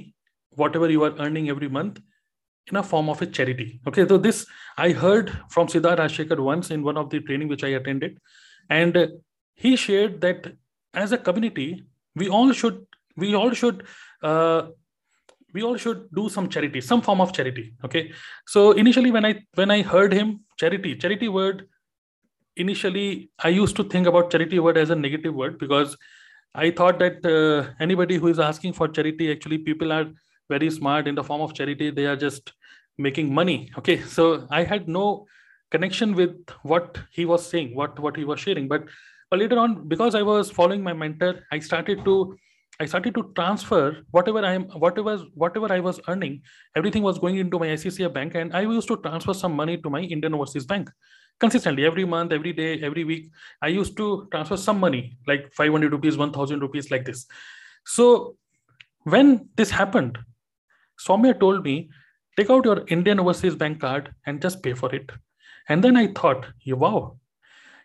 whatever 0.62 0.90
you 0.94 1.04
are 1.08 1.16
earning 1.26 1.50
every 1.50 1.70
month 1.70 2.00
in 2.70 2.78
a 2.78 2.84
form 2.84 3.10
of 3.10 3.22
a 3.22 3.28
charity. 3.28 3.80
Okay 3.88 4.08
so 4.08 4.18
this 4.18 4.46
i 4.86 4.90
heard 5.04 5.30
from 5.56 5.68
siddharth 5.74 6.02
Rajsekar 6.04 6.40
once 6.48 6.72
in 6.78 6.88
one 6.90 6.98
of 7.04 7.12
the 7.12 7.22
training 7.28 7.54
which 7.54 7.64
i 7.70 7.70
attended 7.82 8.18
and 8.80 8.98
he 9.66 9.76
shared 9.84 10.20
that 10.26 10.52
as 11.06 11.16
a 11.20 11.22
community 11.30 11.68
we 12.16 12.28
all 12.40 12.52
should 12.52 12.84
we 13.16 13.36
all 13.36 13.56
should 13.62 13.86
uh, 14.24 14.62
we 15.54 15.64
all 15.70 15.78
should 15.86 16.04
do 16.20 16.28
some 16.36 16.50
charity 16.58 16.82
some 16.82 17.02
form 17.02 17.22
of 17.22 17.34
charity. 17.40 17.66
Okay 17.86 18.12
so 18.56 18.72
initially 18.84 19.12
when 19.12 19.32
i 19.32 19.34
when 19.62 19.80
i 19.80 19.82
heard 19.96 20.22
him 20.22 20.38
charity 20.64 20.96
charity 21.06 21.30
word 21.40 21.68
initially 22.58 23.30
i 23.40 23.50
used 23.50 23.76
to 23.76 23.84
think 23.84 24.08
about 24.08 24.32
charity 24.32 24.60
word 24.60 24.78
as 24.78 24.90
a 24.90 24.96
negative 24.96 25.34
word 25.34 25.58
because 25.58 25.98
i 26.56 26.70
thought 26.72 27.00
that 27.00 27.26
uh, 27.26 27.70
anybody 27.80 28.18
who 28.18 28.28
is 28.28 28.40
asking 28.40 28.74
for 28.74 28.88
charity 28.88 29.32
actually 29.32 29.58
people 29.58 29.92
are 29.92 30.08
very 30.50 30.70
smart 30.70 31.08
in 31.08 31.16
the 31.16 31.24
form 31.24 31.42
of 31.42 31.54
charity. 31.54 31.90
They 31.92 32.06
are 32.06 32.16
just 32.16 32.54
making 32.98 33.34
money. 33.34 33.72
Okay. 33.78 34.02
So 34.02 34.48
i 34.50 34.64
had 34.64 34.88
no 34.88 35.28
connection 35.72 36.16
with 36.16 36.36
what 36.64 36.98
he 37.12 37.26
was 37.26 37.46
saying 37.46 37.76
what 37.76 38.00
what 38.00 38.16
he 38.16 38.24
was 38.24 38.40
sharing. 38.40 38.68
But, 38.68 38.86
but 39.30 39.40
later 39.40 39.60
on 39.60 39.88
because 39.88 40.16
i 40.16 40.22
was 40.22 40.50
following 40.50 40.84
my 40.84 40.94
mentor 40.94 41.34
i 41.52 41.60
started 41.60 42.06
to 42.06 42.38
I 42.80 42.86
started 42.86 43.16
to 43.16 43.32
transfer 43.36 44.04
whatever 44.12 44.46
I 44.46 44.54
am, 44.54 44.66
whatever 44.82 45.18
whatever 45.34 45.72
I 45.74 45.80
was 45.80 46.00
earning, 46.08 46.44
everything 46.76 47.02
was 47.02 47.18
going 47.18 47.38
into 47.38 47.58
my 47.58 47.70
ICICI 47.70 48.14
bank, 48.14 48.36
and 48.36 48.56
I 48.56 48.62
used 48.62 48.88
to 48.90 48.98
transfer 48.98 49.34
some 49.34 49.56
money 49.56 49.78
to 49.78 49.90
my 49.90 50.02
Indian 50.02 50.36
Overseas 50.36 50.68
Bank 50.68 50.92
consistently 51.40 51.86
every 51.86 52.06
month, 52.06 52.32
every 52.32 52.54
day, 52.54 52.82
every 52.82 53.04
week. 53.04 53.30
I 53.62 53.68
used 53.68 53.96
to 53.98 54.28
transfer 54.32 54.58
some 54.58 54.80
money, 54.80 55.18
like 55.28 55.54
500 55.54 55.92
rupees, 55.92 56.18
1,000 56.18 56.60
rupees, 56.60 56.92
like 56.92 57.06
this. 57.06 57.26
So 57.86 58.36
when 59.04 59.50
this 59.56 59.70
happened, 59.70 60.18
Soumya 61.00 61.40
told 61.40 61.64
me, 61.64 61.90
take 62.38 62.50
out 62.50 62.66
your 62.66 62.84
Indian 62.88 63.20
Overseas 63.20 63.56
Bank 63.56 63.80
card 63.80 64.14
and 64.26 64.42
just 64.42 64.64
pay 64.64 64.74
for 64.74 64.94
it. 64.94 65.10
And 65.70 65.84
then 65.84 65.98
I 65.98 66.08
thought, 66.08 66.48
wow, 66.66 67.18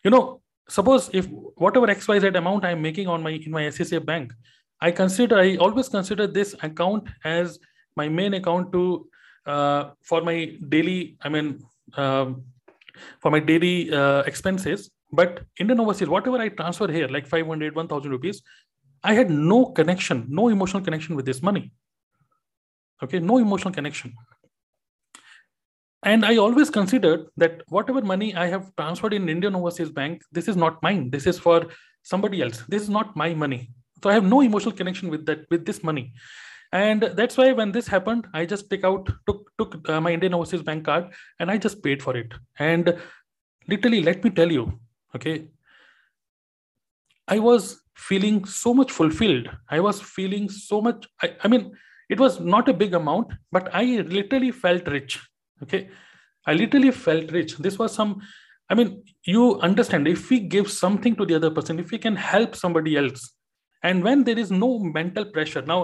you 0.05 0.11
know, 0.11 0.43
suppose 0.69 1.11
if 1.13 1.27
whatever 1.65 1.87
xyz 1.87 2.37
amount 2.37 2.65
i'm 2.65 2.81
making 2.81 3.09
on 3.09 3.23
my 3.23 3.33
in 3.47 3.51
my 3.51 3.63
ICICI 3.63 4.05
bank 4.11 4.33
i 4.81 4.91
consider 4.91 5.39
i 5.39 5.57
always 5.57 5.89
consider 5.89 6.27
this 6.27 6.55
account 6.63 7.09
as 7.25 7.59
my 7.97 8.09
main 8.09 8.35
account 8.35 8.73
to 8.73 9.09
uh, 9.47 9.91
for 10.01 10.23
my 10.23 10.37
daily 10.69 11.17
i 11.23 11.29
mean 11.29 11.59
um, 11.97 12.45
for 13.21 13.31
my 13.31 13.41
daily 13.41 13.93
uh, 13.93 14.23
expenses 14.33 14.91
but 15.13 15.41
indian 15.59 15.81
overseas 15.81 16.09
whatever 16.09 16.39
i 16.39 16.49
transfer 16.49 16.91
here 16.91 17.09
like 17.09 17.27
500 17.27 17.75
1000 17.75 18.11
rupees 18.11 18.43
i 19.03 19.15
had 19.15 19.31
no 19.31 19.65
connection 19.67 20.27
no 20.29 20.49
emotional 20.49 20.83
connection 20.83 21.17
with 21.17 21.27
this 21.27 21.43
money 21.43 21.73
okay 23.03 23.19
no 23.19 23.39
emotional 23.39 23.75
connection 23.75 24.15
and 26.05 26.25
I 26.25 26.37
always 26.37 26.69
considered 26.69 27.27
that 27.37 27.63
whatever 27.69 28.03
money 28.03 28.35
I 28.35 28.47
have 28.49 28.75
transferred 28.77 29.13
in 29.15 29.29
Indian 29.29 29.55
Overseas 29.55 29.91
Bank, 29.91 30.23
this 30.33 30.49
is 30.49 30.57
not 30.57 30.83
mine. 30.83 31.11
This 31.11 31.27
is 31.27 31.39
for 31.39 31.67
somebody 32.03 32.43
else. 32.43 32.65
This 32.69 32.83
is 32.83 32.91
not 32.91 33.15
my 33.15 33.35
money. 33.35 33.71
So 34.03 34.11
I 34.11 34.15
have 34.15 34.25
no 34.25 34.41
emotional 34.41 34.73
connection 34.73 35.11
with 35.11 35.27
that, 35.27 35.47
with 35.49 35.65
this 35.65 35.85
money. 35.85 36.13
And 36.73 37.03
that's 37.03 37.37
why 37.37 37.53
when 37.53 37.73
this 37.73 37.87
happened, 37.87 38.27
I 38.33 38.47
just 38.47 38.71
took 38.71 38.85
out, 38.85 39.11
took, 39.27 39.51
took 39.59 39.89
uh, 39.89 40.01
my 40.01 40.13
Indian 40.13 40.35
Overseas 40.35 40.63
Bank 40.63 40.87
card 40.87 41.13
and 41.39 41.51
I 41.51 41.59
just 41.59 41.83
paid 41.83 42.03
for 42.03 42.17
it. 42.17 42.33
And 42.59 42.99
literally, 43.69 44.03
let 44.03 44.25
me 44.25 44.31
tell 44.31 44.51
you, 44.51 44.81
okay, 45.15 45.49
I 47.29 47.39
was 47.39 47.83
feeling 47.95 48.47
so 48.47 48.73
much 48.73 48.91
fulfilled. 48.91 49.51
I 49.69 49.81
was 49.81 50.01
feeling 50.01 50.49
so 50.49 50.81
much, 50.81 51.07
I, 51.23 51.37
I 51.45 51.49
mean, 51.49 51.73
it 52.09 52.19
was 52.19 52.41
not 52.41 52.69
a 52.69 52.73
big 52.73 52.95
amount, 52.95 53.33
but 53.51 53.69
I 53.75 53.85
literally 53.85 54.51
felt 54.51 54.89
rich 54.89 55.21
okay 55.63 55.89
i 56.47 56.53
literally 56.53 56.91
felt 56.91 57.31
rich 57.33 57.57
this 57.59 57.79
was 57.79 57.95
some 57.95 58.21
i 58.69 58.75
mean 58.75 59.03
you 59.25 59.61
understand 59.61 60.09
if 60.09 60.29
we 60.31 60.41
give 60.41 60.71
something 60.71 61.15
to 61.17 61.27
the 61.27 61.35
other 61.35 61.51
person 61.51 61.79
if 61.79 61.91
we 61.91 61.99
can 61.99 62.17
help 62.17 62.57
somebody 62.57 62.97
else 62.97 63.31
and 63.83 64.03
when 64.03 64.25
there 64.25 64.39
is 64.39 64.51
no 64.51 64.79
mental 64.79 65.25
pressure 65.25 65.63
now 65.63 65.81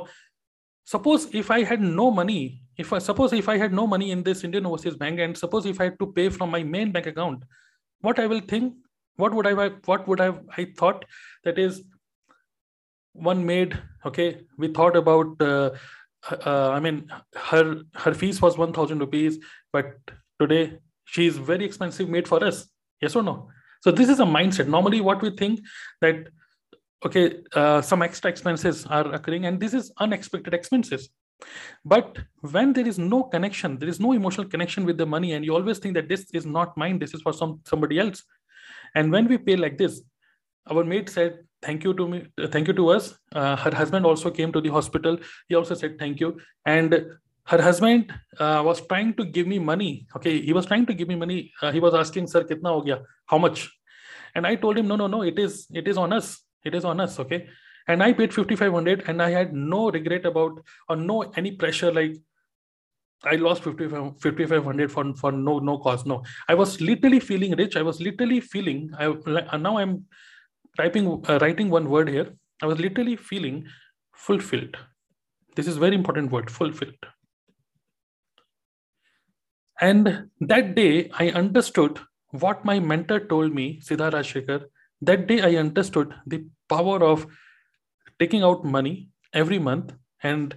suppose 0.92 1.28
if 1.42 1.50
i 1.50 1.62
had 1.70 1.80
no 1.80 2.10
money 2.18 2.40
if 2.84 2.92
i 2.92 2.98
suppose 3.06 3.32
if 3.38 3.48
i 3.48 3.56
had 3.62 3.72
no 3.78 3.86
money 3.94 4.10
in 4.16 4.22
this 4.28 4.44
indian 4.48 4.66
overseas 4.66 4.96
bank 5.02 5.20
and 5.26 5.36
suppose 5.42 5.66
if 5.72 5.80
i 5.80 5.84
had 5.90 5.98
to 5.98 6.12
pay 6.18 6.28
from 6.28 6.50
my 6.56 6.62
main 6.62 6.92
bank 6.92 7.06
account 7.12 7.42
what 8.08 8.18
i 8.18 8.26
will 8.32 8.40
think 8.52 8.74
what 9.16 9.34
would 9.34 9.46
i 9.46 9.68
what 9.92 10.08
would 10.08 10.20
i 10.26 10.32
i 10.56 10.66
thought 10.80 11.04
that 11.44 11.58
is 11.58 11.82
one 13.30 13.44
maid 13.44 13.78
okay 14.10 14.28
we 14.56 14.68
thought 14.68 14.96
about 14.96 15.42
uh, 15.42 15.70
uh, 16.30 16.70
I 16.70 16.80
mean, 16.80 17.10
her 17.34 17.82
her 17.94 18.14
fees 18.14 18.40
was 18.42 18.58
one 18.58 18.72
thousand 18.72 18.98
rupees, 18.98 19.38
but 19.72 19.94
today 20.40 20.78
she 21.04 21.26
is 21.26 21.36
very 21.36 21.64
expensive 21.64 22.08
maid 22.08 22.28
for 22.28 22.42
us. 22.44 22.68
Yes 23.00 23.16
or 23.16 23.22
no? 23.22 23.48
So 23.80 23.90
this 23.90 24.08
is 24.08 24.20
a 24.20 24.24
mindset. 24.24 24.68
Normally, 24.68 25.00
what 25.00 25.22
we 25.22 25.30
think 25.30 25.60
that 26.00 26.28
okay, 27.04 27.38
uh, 27.54 27.80
some 27.80 28.02
extra 28.02 28.30
expenses 28.30 28.86
are 28.86 29.12
occurring, 29.12 29.46
and 29.46 29.60
this 29.60 29.74
is 29.74 29.92
unexpected 29.98 30.54
expenses. 30.54 31.08
But 31.84 32.18
when 32.40 32.72
there 32.72 32.86
is 32.86 32.98
no 32.98 33.22
connection, 33.22 33.78
there 33.78 33.88
is 33.88 34.00
no 34.00 34.12
emotional 34.12 34.48
connection 34.48 34.84
with 34.84 34.98
the 34.98 35.06
money, 35.06 35.32
and 35.32 35.44
you 35.44 35.54
always 35.54 35.78
think 35.78 35.94
that 35.94 36.08
this 36.08 36.26
is 36.32 36.44
not 36.44 36.76
mine, 36.76 36.98
this 36.98 37.14
is 37.14 37.22
for 37.22 37.32
some 37.32 37.60
somebody 37.64 37.98
else. 37.98 38.24
And 38.94 39.12
when 39.12 39.28
we 39.28 39.38
pay 39.38 39.56
like 39.56 39.78
this, 39.78 40.02
our 40.70 40.84
mate 40.84 41.08
said 41.08 41.38
thank 41.62 41.84
you 41.84 41.94
to 41.94 42.08
me 42.08 42.26
thank 42.50 42.68
you 42.68 42.74
to 42.74 42.88
us. 42.90 43.16
Uh, 43.32 43.56
her 43.56 43.74
husband 43.74 44.06
also 44.06 44.30
came 44.30 44.52
to 44.52 44.60
the 44.60 44.68
hospital. 44.68 45.18
He 45.48 45.54
also 45.54 45.74
said 45.74 45.98
thank 45.98 46.20
you. 46.20 46.38
And 46.66 47.06
her 47.44 47.62
husband 47.62 48.12
uh, 48.38 48.62
was 48.64 48.86
trying 48.86 49.14
to 49.14 49.24
give 49.24 49.46
me 49.46 49.58
money. 49.58 50.06
Okay 50.16 50.40
he 50.40 50.52
was 50.52 50.66
trying 50.66 50.86
to 50.86 50.94
give 50.94 51.08
me 51.08 51.14
money. 51.14 51.52
Uh, 51.62 51.72
he 51.72 51.80
was 51.80 51.94
asking 51.94 52.26
sir 52.26 52.44
kitna 52.44 52.68
ho 52.68 52.82
gaya? 52.82 53.00
How 53.26 53.38
much? 53.38 53.70
And 54.34 54.46
i 54.46 54.54
told 54.54 54.78
him 54.78 54.86
no 54.88 54.96
no 54.96 55.06
no 55.06 55.22
it 55.22 55.38
is 55.38 55.66
it 55.72 55.88
is 55.88 55.96
on 55.96 56.12
us 56.12 56.36
it 56.64 56.74
is 56.74 56.84
on 56.84 57.00
us 57.00 57.18
okay 57.18 57.46
and 57.88 58.02
i 58.02 58.12
paid 58.12 58.32
5500 58.32 59.04
and 59.08 59.22
i 59.22 59.30
had 59.30 59.52
no 59.52 59.90
regret 59.90 60.26
about 60.26 60.60
or 60.88 60.96
no 60.96 61.22
any 61.36 61.52
pressure 61.52 61.92
like 61.92 62.16
I 63.24 63.34
lost 63.34 63.64
5500 63.64 64.92
for, 64.92 65.12
for 65.16 65.32
no 65.32 65.58
no 65.58 65.78
cause. 65.78 66.06
No, 66.06 66.22
I 66.46 66.54
was 66.54 66.80
literally 66.80 67.18
feeling 67.18 67.56
rich. 67.56 67.76
I 67.76 67.82
was 67.82 68.00
literally 68.00 68.38
feeling. 68.38 68.92
I 68.96 69.56
now 69.56 69.76
I'm 69.76 70.04
typing 70.78 71.06
uh, 71.28 71.38
writing 71.42 71.70
one 71.76 71.90
word 71.94 72.08
here 72.16 72.28
i 72.62 72.66
was 72.70 72.80
literally 72.86 73.16
feeling 73.30 73.56
fulfilled 74.26 74.76
this 75.56 75.70
is 75.72 75.84
very 75.84 75.96
important 76.00 76.36
word 76.36 76.50
fulfilled 76.58 77.08
and 79.88 80.10
that 80.52 80.74
day 80.80 81.10
i 81.24 81.28
understood 81.42 82.00
what 82.44 82.64
my 82.70 82.78
mentor 82.92 83.20
told 83.32 83.54
me 83.58 83.66
siddharth 83.88 84.16
Rajsekar, 84.18 84.58
that 85.00 85.26
day 85.26 85.40
i 85.40 85.54
understood 85.56 86.14
the 86.26 86.44
power 86.68 87.02
of 87.02 87.26
taking 88.18 88.42
out 88.42 88.64
money 88.64 89.08
every 89.32 89.58
month 89.58 89.92
and 90.22 90.54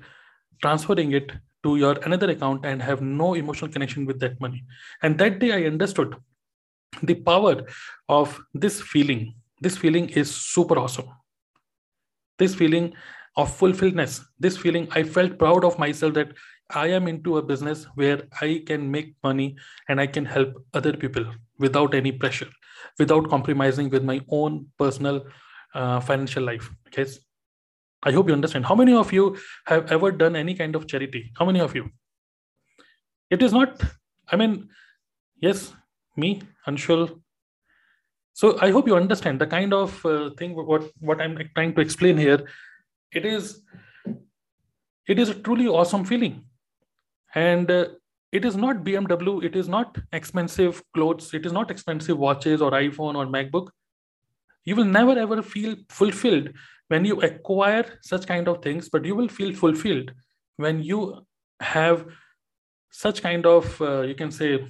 transferring 0.61 1.11
it 1.11 1.31
to 1.63 1.77
your 1.77 1.93
another 2.05 2.29
account 2.29 2.65
and 2.65 2.81
have 2.81 3.01
no 3.01 3.33
emotional 3.35 3.71
connection 3.71 4.05
with 4.05 4.19
that 4.19 4.39
money. 4.41 4.63
And 5.01 5.17
that 5.19 5.39
day 5.39 5.51
i 5.51 5.67
understood 5.67 6.15
the 7.03 7.15
power 7.15 7.63
of 8.09 8.39
this 8.53 8.81
feeling. 8.81 9.35
This 9.59 9.77
feeling 9.77 10.09
is 10.09 10.33
super 10.33 10.77
awesome. 10.79 11.09
This 12.39 12.55
feeling 12.55 12.93
of 13.37 13.49
fulfilledness 13.57 14.19
this 14.39 14.57
feeling 14.57 14.87
i 14.91 15.01
felt 15.01 15.37
proud 15.39 15.63
of 15.63 15.79
myself 15.79 16.13
that 16.13 16.33
i 16.75 16.87
am 16.87 17.07
into 17.07 17.37
a 17.37 17.41
business 17.41 17.85
where 17.95 18.23
i 18.41 18.63
can 18.65 18.89
make 18.89 19.15
money 19.23 19.55
and 19.89 19.99
i 19.99 20.07
can 20.07 20.25
help 20.25 20.53
other 20.73 20.93
people 20.93 21.25
without 21.59 21.93
any 21.93 22.11
pressure 22.11 22.49
without 22.99 23.29
compromising 23.29 23.89
with 23.89 24.03
my 24.03 24.21
own 24.29 24.67
personal 24.77 25.25
uh, 25.73 25.99
financial 25.99 26.43
life. 26.43 26.69
Okay? 26.87 27.09
I 28.03 28.11
hope 28.11 28.27
you 28.27 28.33
understand. 28.33 28.65
How 28.65 28.75
many 28.75 28.93
of 28.93 29.13
you 29.13 29.37
have 29.67 29.91
ever 29.91 30.11
done 30.11 30.35
any 30.35 30.55
kind 30.55 30.75
of 30.75 30.87
charity? 30.87 31.31
How 31.37 31.45
many 31.45 31.59
of 31.59 31.75
you? 31.75 31.89
It 33.29 33.41
is 33.41 33.53
not 33.53 33.81
i 34.33 34.35
mean 34.35 34.69
yes 35.41 35.73
me 36.17 36.41
anshul. 36.67 37.21
So 38.33 38.57
I 38.59 38.71
hope 38.71 38.87
you 38.87 38.95
understand 38.95 39.39
the 39.39 39.47
kind 39.47 39.73
of 39.73 40.05
uh, 40.05 40.31
thing 40.37 40.55
what 40.55 40.89
what 40.99 41.21
I'm 41.21 41.37
trying 41.55 41.73
to 41.75 41.81
explain 41.81 42.17
here. 42.17 42.39
It 43.11 43.25
is 43.25 43.61
it 45.07 45.19
is 45.19 45.29
a 45.29 45.35
truly 45.35 45.67
awesome 45.67 46.03
feeling, 46.05 46.43
and 47.35 47.69
uh, 47.69 47.85
it 48.31 48.45
is 48.45 48.55
not 48.55 48.83
BMW. 48.83 49.43
It 49.43 49.55
is 49.55 49.67
not 49.67 49.97
expensive 50.13 50.81
clothes. 50.93 51.33
It 51.33 51.45
is 51.45 51.51
not 51.51 51.69
expensive 51.69 52.17
watches 52.17 52.61
or 52.61 52.71
iPhone 52.71 53.15
or 53.15 53.25
MacBook. 53.25 53.69
You 54.63 54.75
will 54.75 54.85
never 54.85 55.17
ever 55.17 55.41
feel 55.41 55.75
fulfilled 55.89 56.49
when 56.87 57.03
you 57.05 57.21
acquire 57.21 57.85
such 58.01 58.27
kind 58.27 58.47
of 58.47 58.61
things, 58.61 58.89
but 58.89 59.05
you 59.05 59.15
will 59.15 59.27
feel 59.27 59.53
fulfilled 59.53 60.11
when 60.57 60.81
you 60.83 61.25
have 61.59 62.05
such 62.91 63.21
kind 63.21 63.45
of 63.45 63.81
uh, 63.81 64.01
you 64.01 64.15
can 64.15 64.31
say 64.31 64.67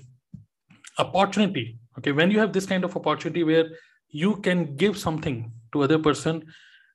opportunity 0.99 1.79
okay 1.97 2.11
when 2.11 2.31
you 2.31 2.39
have 2.39 2.53
this 2.53 2.65
kind 2.65 2.83
of 2.83 2.95
opportunity 2.95 3.43
where 3.43 3.69
you 4.09 4.35
can 4.37 4.75
give 4.75 4.97
something 4.97 5.51
to 5.73 5.81
other 5.83 5.97
person 5.97 6.43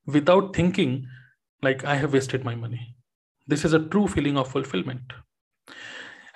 without 0.07 0.55
thinking 0.55 1.07
like 1.63 1.85
i 1.85 1.97
have 1.97 2.13
wasted 2.13 2.45
my 2.45 2.55
money 2.55 2.95
this 3.47 3.65
is 3.65 3.73
a 3.73 3.85
true 3.95 4.07
feeling 4.07 4.37
of 4.37 4.49
fulfillment 4.49 5.13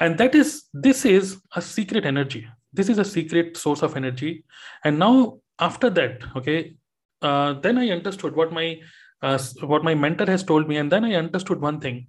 and 0.01 0.17
that 0.19 0.35
is 0.35 0.65
this 0.73 1.05
is 1.05 1.41
a 1.55 1.63
secret 1.63 2.05
energy. 2.05 2.47
This 2.73 2.89
is 2.89 2.99
a 2.99 3.05
secret 3.05 3.57
source 3.57 3.83
of 3.83 3.97
energy. 3.97 4.45
And 4.85 4.99
now 4.99 5.39
after 5.59 5.91
that 5.91 6.23
okay 6.37 6.75
uh, 7.21 7.53
then 7.53 7.77
i 7.77 7.91
understood 7.91 8.35
what 8.35 8.51
my 8.51 8.81
uh, 9.21 9.39
what 9.63 9.85
my 9.85 9.95
mentor 9.95 10.27
has 10.27 10.43
told 10.43 10.69
me. 10.69 10.77
And 10.79 10.91
then 10.91 11.05
i 11.05 11.15
understood 11.15 11.61
one 11.61 11.81
thing 11.81 12.07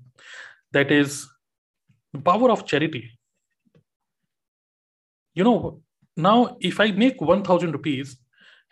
that 0.71 0.91
is 0.91 1.27
the 2.13 2.19
power 2.19 2.49
of 2.51 2.65
charity. 2.65 3.11
You 5.33 5.43
know 5.43 5.81
now, 6.17 6.57
if 6.59 6.79
I 6.79 6.91
make 6.91 7.21
1000 7.21 7.71
rupees 7.71 8.17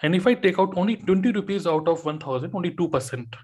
and 0.02 0.16
if 0.16 0.28
I 0.28 0.34
take 0.34 0.60
out 0.60 0.78
only 0.78 0.98
20 0.98 1.32
rupees 1.32 1.68
out 1.68 1.88
of 1.88 2.04
1000, 2.06 2.54
only 2.54 2.72
2%. 2.72 3.36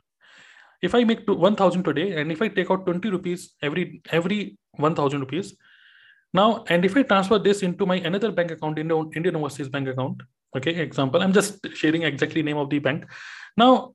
If 0.81 0.93
I 0.93 1.03
make 1.03 1.27
1000 1.27 1.83
today 1.83 2.19
and 2.19 2.31
if 2.31 2.41
I 2.41 2.49
take 2.49 2.69
out 2.69 2.85
20 2.85 3.09
rupees 3.09 3.53
every 3.61 4.01
every 4.11 4.57
1000 4.71 5.19
rupees, 5.21 5.55
now, 6.35 6.65
and 6.67 6.83
if 6.83 6.97
I 6.97 7.03
transfer 7.03 7.39
this 7.39 7.63
into 7.63 7.85
my 7.85 7.95
another 7.95 8.31
bank 8.31 8.51
account, 8.51 8.77
Indian, 8.77 9.09
Indian 9.15 9.37
Overseas 9.37 9.69
Bank 9.69 9.87
account, 9.87 10.21
okay, 10.57 10.75
example, 10.75 11.21
I'm 11.21 11.33
just 11.33 11.65
sharing 11.73 12.03
exactly 12.03 12.43
name 12.43 12.57
of 12.57 12.69
the 12.69 12.79
bank. 12.79 13.05
Now, 13.55 13.93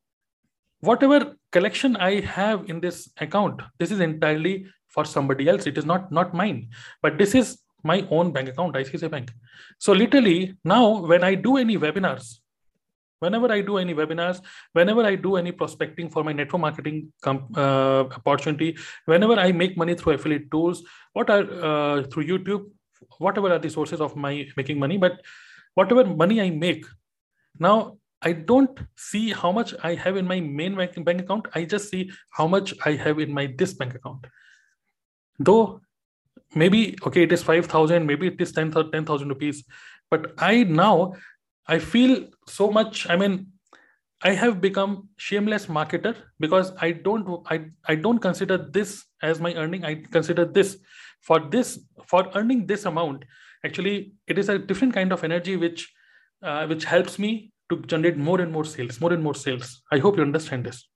whatever 0.81 1.37
collection 1.53 1.97
I 1.97 2.21
have 2.21 2.69
in 2.71 2.81
this 2.81 3.11
account, 3.19 3.61
this 3.79 3.91
is 3.91 4.01
entirely 4.01 4.67
for 4.89 5.05
somebody 5.05 5.49
else. 5.51 5.67
It 5.67 5.77
is 5.77 5.85
not 5.85 6.11
not 6.11 6.33
mine, 6.33 6.71
but 7.03 7.19
this 7.19 7.35
is 7.35 7.59
my 7.85 8.07
own 8.11 8.33
bank 8.33 8.49
account, 8.49 8.75
ICICI 8.75 9.11
Bank. 9.11 9.31
So 9.79 9.93
literally 9.93 10.55
now, 10.65 11.07
when 11.13 11.23
I 11.23 11.35
do 11.35 11.57
any 11.59 11.77
webinars, 11.77 12.40
whenever 13.21 13.53
I 13.53 13.61
do 13.61 13.77
any 13.79 13.95
webinars, 13.95 14.41
whenever 14.73 15.05
I 15.05 15.15
do 15.15 15.37
any 15.37 15.53
prospecting 15.53 16.11
for 16.11 16.25
my 16.25 16.33
network 16.33 16.61
marketing 16.61 17.13
uh, 17.25 18.05
opportunity, 18.19 18.77
whenever 19.05 19.35
I 19.35 19.53
make 19.53 19.77
money 19.77 19.95
through 19.95 20.15
affiliate 20.15 20.51
tools, 20.51 20.83
what 21.13 21.31
are 21.31 21.43
uh, 21.43 22.03
through 22.05 22.27
YouTube, 22.27 22.67
whatever 23.19 23.53
are 23.53 23.59
the 23.59 23.71
sources 23.71 24.01
of 24.01 24.17
my 24.17 24.47
making 24.57 24.79
money, 24.79 24.99
but 24.99 25.21
whatever 25.75 26.05
money 26.05 26.41
I 26.41 26.51
make, 26.51 26.85
now 27.59 27.97
I 28.23 28.33
don't 28.33 28.79
see 28.97 29.33
how 29.33 29.53
much 29.53 29.75
I 29.83 29.95
have 29.95 30.17
in 30.17 30.27
my 30.27 30.41
main 30.41 30.75
bank, 30.75 31.21
account. 31.21 31.47
I 31.55 31.65
just 31.65 31.91
see 31.91 32.11
how 32.31 32.47
much 32.47 32.75
I 32.85 32.93
have 32.93 33.19
in 33.19 33.33
my 33.33 33.47
this 33.57 33.73
bank 33.75 33.95
account. 33.95 34.27
Though 35.39 35.81
maybe 36.55 36.99
okay, 37.07 37.23
it 37.23 37.33
is 37.33 37.43
five 37.43 37.67
thousand, 37.67 38.07
maybe 38.07 38.27
it 38.27 38.41
is 38.41 38.53
ten 38.53 38.71
thousand 38.71 39.29
rupees, 39.29 39.65
but 40.11 40.33
I 40.39 40.65
now 40.65 41.15
I 41.67 41.79
feel 41.79 42.27
so 42.51 42.71
much. 42.71 43.09
I 43.09 43.17
mean, 43.17 43.47
I 44.23 44.33
have 44.33 44.61
become 44.61 45.09
shameless 45.17 45.67
marketer 45.67 46.15
because 46.39 46.73
I 46.79 46.93
don't 46.93 47.47
I, 47.51 47.67
I 47.87 47.95
don't 47.95 48.19
consider 48.19 48.59
this 48.59 49.05
as 49.23 49.41
my 49.41 49.55
earning. 49.55 49.85
I 49.85 49.95
consider 49.95 50.45
this 50.45 50.79
for 51.23 51.41
this 51.41 51.79
for 52.07 52.31
earning 52.35 52.67
this 52.67 52.85
amount. 52.85 53.25
Actually, 53.65 54.13
it 54.27 54.39
is 54.39 54.49
a 54.49 54.59
different 54.59 54.95
kind 54.95 55.13
of 55.13 55.25
energy 55.25 55.57
which 55.57 55.91
uh, 56.43 56.67
which 56.67 56.85
helps 56.85 57.19
me 57.19 57.53
to 57.71 57.81
generate 57.83 58.17
more 58.17 58.41
and 58.41 58.53
more 58.53 58.65
sales, 58.65 59.01
more 59.01 59.13
and 59.13 59.23
more 59.23 59.35
sales. 59.35 59.83
I 59.93 59.99
hope 59.99 60.17
you 60.17 60.23
understand 60.23 60.65
this. 60.65 60.87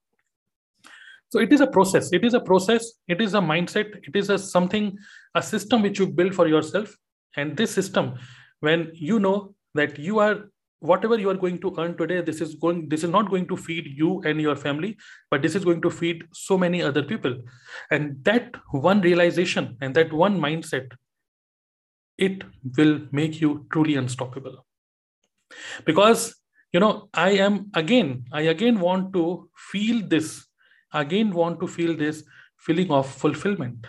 So 1.29 1.39
it 1.39 1.51
is 1.51 1.61
a 1.61 1.67
process. 1.67 2.11
It 2.13 2.23
is 2.23 2.33
a 2.33 2.39
process. 2.39 2.93
It 3.07 3.21
is 3.21 3.33
a 3.33 3.39
mindset. 3.39 3.95
It 4.07 4.15
is 4.15 4.29
a 4.29 4.37
something, 4.37 4.97
a 5.33 5.41
system 5.41 5.81
which 5.81 5.99
you 5.99 6.07
build 6.07 6.35
for 6.35 6.47
yourself. 6.47 6.95
And 7.35 7.57
this 7.57 7.71
system, 7.71 8.15
when 8.59 8.91
you 8.93 9.19
know 9.19 9.55
that 9.73 9.97
you 9.99 10.19
are 10.19 10.49
whatever 10.85 11.17
you 11.17 11.29
are 11.29 11.41
going 11.43 11.57
to 11.59 11.73
earn 11.77 11.95
today 11.97 12.21
this 12.21 12.41
is 12.41 12.55
going 12.55 12.87
this 12.89 13.03
is 13.03 13.09
not 13.09 13.29
going 13.29 13.47
to 13.47 13.57
feed 13.57 13.87
you 14.01 14.21
and 14.23 14.41
your 14.41 14.55
family 14.55 14.97
but 15.31 15.41
this 15.41 15.55
is 15.55 15.65
going 15.65 15.81
to 15.81 15.89
feed 15.89 16.23
so 16.33 16.57
many 16.57 16.81
other 16.81 17.03
people. 17.03 17.35
And 17.91 18.23
that 18.23 18.55
one 18.71 19.01
realization 19.01 19.77
and 19.81 19.95
that 19.95 20.13
one 20.13 20.39
mindset 20.39 20.91
it 22.17 22.43
will 22.77 23.01
make 23.11 23.41
you 23.41 23.65
truly 23.71 23.95
unstoppable. 23.95 24.65
Because 25.85 26.35
you 26.73 26.79
know 26.79 27.09
i 27.13 27.29
am 27.43 27.71
again 27.73 28.25
i 28.33 28.41
again 28.53 28.79
want 28.79 29.13
to 29.13 29.49
feel 29.71 30.01
this 30.13 30.45
again 31.01 31.31
want 31.31 31.59
to 31.61 31.67
feel 31.67 31.95
this 31.95 32.23
feeling 32.57 32.91
of 32.91 33.09
fulfillment. 33.09 33.87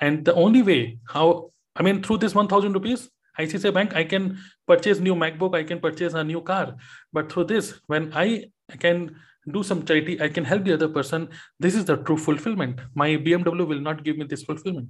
And 0.00 0.24
the 0.24 0.34
only 0.34 0.62
way 0.62 0.98
how 1.08 1.50
i 1.76 1.82
mean 1.82 2.02
through 2.02 2.18
this 2.18 2.34
1000 2.34 2.72
rupees 2.72 3.08
ICICI 3.38 3.74
Bank, 3.74 3.94
I 3.94 4.04
can 4.04 4.38
purchase 4.66 5.00
new 5.00 5.14
MacBook, 5.14 5.54
I 5.54 5.64
can 5.64 5.80
purchase 5.80 6.14
a 6.14 6.22
new 6.24 6.40
car. 6.40 6.76
But 7.12 7.32
through 7.32 7.44
this, 7.44 7.80
when 7.86 8.12
I 8.14 8.46
can 8.78 9.16
do 9.50 9.62
some 9.62 9.84
charity, 9.84 10.20
I 10.20 10.28
can 10.28 10.44
help 10.44 10.64
the 10.64 10.74
other 10.74 10.88
person. 10.88 11.28
This 11.60 11.74
is 11.74 11.84
the 11.84 11.96
true 11.96 12.16
fulfillment. 12.16 12.80
My 12.94 13.10
BMW 13.10 13.66
will 13.66 13.80
not 13.80 14.04
give 14.04 14.16
me 14.16 14.24
this 14.24 14.42
fulfillment. 14.42 14.88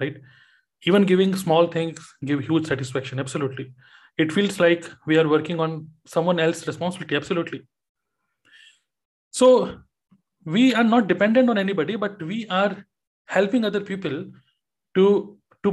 Right? 0.00 0.16
Even 0.84 1.04
giving 1.04 1.36
small 1.36 1.66
things 1.66 1.98
give 2.24 2.40
huge 2.40 2.66
satisfaction. 2.66 3.20
Absolutely. 3.20 3.72
It 4.16 4.32
feels 4.32 4.58
like 4.58 4.84
we 5.06 5.18
are 5.18 5.28
working 5.28 5.60
on 5.60 5.88
someone 6.06 6.40
else's 6.40 6.66
responsibility. 6.66 7.16
Absolutely. 7.16 7.66
So 9.30 9.78
we 10.44 10.74
are 10.74 10.84
not 10.84 11.06
dependent 11.06 11.50
on 11.50 11.58
anybody, 11.58 11.96
but 11.96 12.20
we 12.22 12.48
are 12.48 12.84
helping 13.36 13.64
other 13.70 13.82
people 13.90 14.16
to 14.98 15.06
to 15.64 15.72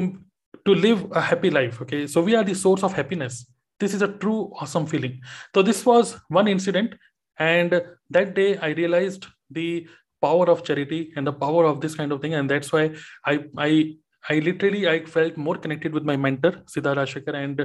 to 0.66 0.76
live 0.86 1.04
a 1.12 1.22
happy 1.22 1.50
life 1.60 1.82
okay? 1.82 2.08
So 2.08 2.22
we 2.30 2.36
are 2.36 2.44
the 2.44 2.56
source 2.64 2.84
of 2.84 2.94
happiness. 2.94 3.46
This 3.80 3.94
is 3.94 4.02
a 4.02 4.08
true 4.24 4.52
awesome 4.60 4.88
feeling. 4.88 5.22
So 5.56 5.62
this 5.62 5.86
was 5.86 6.18
one 6.40 6.48
incident 6.48 6.96
and 7.40 7.82
that 8.10 8.34
day 8.34 8.58
i 8.58 8.70
realized 8.70 9.28
the 9.52 9.88
power 10.22 10.50
of 10.50 10.64
charity 10.64 11.14
and 11.16 11.28
the 11.28 11.34
power 11.34 11.66
of 11.66 11.82
this 11.82 11.96
kind 11.96 12.12
of 12.12 12.22
thing 12.22 12.34
and 12.34 12.50
that's 12.50 12.72
why 12.74 12.92
i 13.26 13.40
i 13.58 13.96
i 14.30 14.40
literally 14.40 14.88
i 14.88 15.04
felt 15.06 15.38
more 15.38 15.56
connected 15.56 15.94
with 15.94 16.04
my 16.04 16.18
mentor 16.18 16.54
siddharth 16.74 16.98
Rajsekar. 17.02 17.36
and 17.36 17.58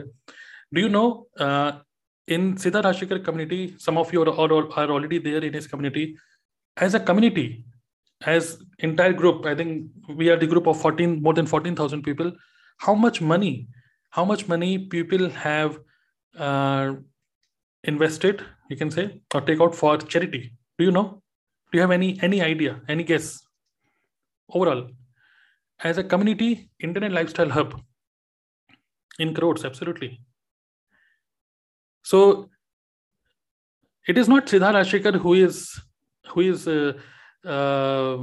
do 0.75 0.81
you 0.81 0.89
know 0.89 1.27
uh, 1.39 1.73
in 2.27 2.55
siddharth 2.55 2.89
Rajsekar 2.91 3.25
community 3.25 3.75
some 3.79 3.97
of 3.97 4.13
you 4.13 4.23
are, 4.23 4.29
are, 4.29 4.53
are 4.81 4.91
already 4.91 5.19
there 5.19 5.43
in 5.43 5.53
his 5.53 5.67
community. 5.67 6.17
As 6.77 6.95
a 6.95 7.01
community 7.01 7.65
as 8.27 8.59
entire 8.79 9.13
group 9.13 9.47
i 9.47 9.55
think 9.55 9.91
we 10.17 10.29
are 10.31 10.37
the 10.37 10.47
group 10.47 10.67
of 10.67 10.81
14 10.81 11.23
more 11.23 11.35
than 11.35 11.47
14000 11.47 12.03
people 12.03 12.33
how 12.79 12.95
much 12.95 13.21
money 13.21 13.69
how 14.11 14.25
much 14.25 14.47
money 14.49 14.79
people 14.79 15.29
have 15.31 15.79
uh, 16.39 16.93
invested 17.85 18.45
you 18.73 18.77
can 18.77 18.91
say 18.91 19.21
or 19.35 19.41
take 19.43 19.61
out 19.61 19.75
for 19.75 19.97
charity? 19.99 20.53
Do 20.79 20.85
you 20.85 20.91
know? 20.91 21.23
Do 21.71 21.79
you 21.79 21.81
have 21.83 21.91
any 21.91 22.19
any 22.23 22.41
idea 22.43 22.81
any 22.89 23.05
guess? 23.05 23.41
Overall 24.49 24.89
as 25.91 25.99
a 25.99 26.05
community 26.05 26.71
internet 26.89 27.13
lifestyle 27.13 27.51
hub 27.51 27.81
in 29.19 29.35
crores 29.35 29.65
absolutely. 29.65 30.21
So 32.03 32.51
it 34.07 34.19
is 34.19 34.29
not 34.29 34.47
siddharth 34.47 34.79
Rajsekar 34.81 35.15
who 35.27 35.35
is 35.35 35.63
who 36.35 36.41
is 36.53 36.69
uh, 36.69 36.93
uh, 37.45 38.19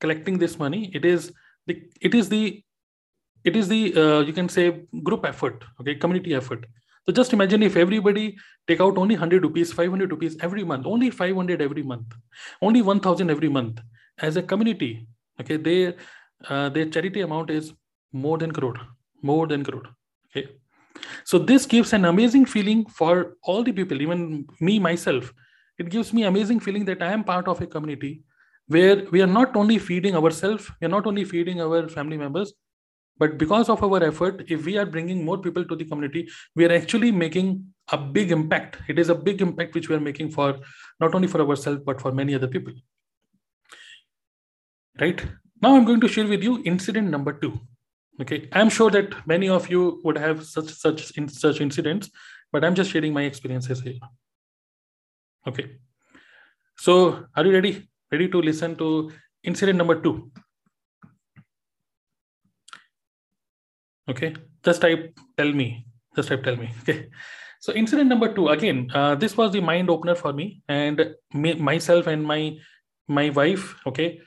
collecting 0.00 0.38
this 0.38 0.58
money 0.58 0.90
it 0.94 1.04
is 1.04 1.32
the 1.66 1.82
it 2.00 2.14
is 2.14 2.28
the 2.28 2.62
it 3.44 3.56
is 3.56 3.68
the 3.68 3.94
uh, 4.02 4.20
you 4.20 4.32
can 4.32 4.48
say 4.48 4.86
group 5.02 5.24
effort 5.24 5.64
okay 5.80 5.94
community 5.94 6.34
effort. 6.34 6.66
So 7.06 7.12
just 7.12 7.34
imagine 7.34 7.62
if 7.62 7.76
everybody 7.76 8.36
take 8.66 8.80
out 8.80 8.96
only 8.96 9.14
100 9.14 9.42
rupees 9.42 9.72
500 9.72 10.10
rupees 10.10 10.36
every 10.40 10.64
month 10.64 10.86
only 10.86 11.10
500 11.10 11.60
every 11.60 11.82
month 11.82 12.14
only 12.62 12.82
1000 12.82 13.30
every 13.30 13.48
month. 13.48 13.80
As 14.18 14.36
a 14.36 14.42
community 14.42 15.06
okay 15.40 15.56
their 15.56 15.94
uh, 16.48 16.68
their 16.70 16.86
charity 16.86 17.20
amount 17.20 17.50
is 17.50 17.72
more 18.12 18.38
than 18.38 18.52
crore 18.52 18.80
more 19.22 19.46
than 19.46 19.64
crore 19.64 19.88
okay. 20.30 20.48
So 21.24 21.38
this 21.38 21.66
gives 21.66 21.92
an 21.92 22.04
amazing 22.06 22.46
feeling 22.46 22.86
for 22.86 23.36
all 23.42 23.62
the 23.62 23.72
people 23.72 24.00
even 24.00 24.46
me 24.60 24.78
myself. 24.78 25.32
It 25.78 25.90
gives 25.90 26.12
me 26.12 26.22
amazing 26.24 26.60
feeling 26.60 26.84
that 26.86 27.02
i 27.02 27.12
am 27.12 27.24
part 27.24 27.48
of 27.48 27.60
a 27.60 27.66
community 27.66 28.23
where 28.66 29.04
we 29.10 29.20
are 29.22 29.26
not 29.26 29.56
only 29.56 29.78
feeding 29.78 30.16
ourselves, 30.16 30.70
we 30.80 30.86
are 30.86 30.90
not 30.90 31.06
only 31.06 31.24
feeding 31.24 31.60
our 31.60 31.88
family 31.88 32.16
members, 32.16 32.52
but 33.18 33.38
because 33.38 33.68
of 33.68 33.82
our 33.82 34.02
effort, 34.02 34.44
if 34.48 34.64
we 34.64 34.76
are 34.76 34.86
bringing 34.86 35.24
more 35.24 35.38
people 35.38 35.64
to 35.64 35.76
the 35.76 35.84
community, 35.84 36.28
we 36.56 36.64
are 36.64 36.72
actually 36.72 37.12
making 37.12 37.64
a 37.92 37.98
big 37.98 38.32
impact. 38.32 38.78
It 38.88 38.98
is 38.98 39.08
a 39.08 39.14
big 39.14 39.40
impact 39.40 39.74
which 39.74 39.88
we 39.88 39.94
are 39.94 40.00
making 40.00 40.30
for 40.30 40.58
not 41.00 41.14
only 41.14 41.28
for 41.28 41.40
ourselves, 41.40 41.82
but 41.84 42.00
for 42.00 42.10
many 42.10 42.34
other 42.34 42.48
people. 42.48 42.72
Right 45.00 45.24
now, 45.62 45.76
I'm 45.76 45.84
going 45.84 46.00
to 46.00 46.08
share 46.08 46.26
with 46.26 46.42
you 46.42 46.62
incident 46.64 47.10
number 47.10 47.32
two. 47.32 47.60
Okay, 48.20 48.48
I'm 48.52 48.68
sure 48.68 48.90
that 48.90 49.26
many 49.26 49.48
of 49.48 49.68
you 49.68 50.00
would 50.04 50.16
have 50.16 50.44
such 50.44 50.72
such 50.72 51.10
in 51.12 51.28
such 51.28 51.60
incidents, 51.60 52.10
but 52.52 52.64
I'm 52.64 52.74
just 52.74 52.92
sharing 52.92 53.12
my 53.12 53.22
experiences 53.22 53.80
here. 53.80 53.98
Okay, 55.48 55.78
so 56.76 57.26
are 57.34 57.44
you 57.44 57.52
ready? 57.52 57.88
Ready 58.10 58.28
to 58.28 58.40
listen 58.40 58.76
to 58.76 59.10
incident 59.42 59.78
number 59.78 60.00
two. 60.00 60.30
Okay, 64.08 64.34
just 64.62 64.80
type 64.80 65.18
tell 65.36 65.52
me. 65.52 65.86
Just 66.16 66.28
type 66.28 66.44
tell 66.44 66.56
me. 66.56 66.70
Okay. 66.82 67.08
So 67.60 67.72
incident 67.72 68.10
number 68.10 68.32
two, 68.32 68.48
again, 68.48 68.90
uh, 68.92 69.14
this 69.14 69.38
was 69.38 69.52
the 69.52 69.60
mind 69.60 69.88
opener 69.88 70.14
for 70.14 70.34
me 70.34 70.60
and 70.68 71.14
me, 71.32 71.54
myself 71.54 72.06
and 72.06 72.22
my 72.22 72.58
my 73.08 73.30
wife. 73.30 73.74
Okay. 73.86 74.20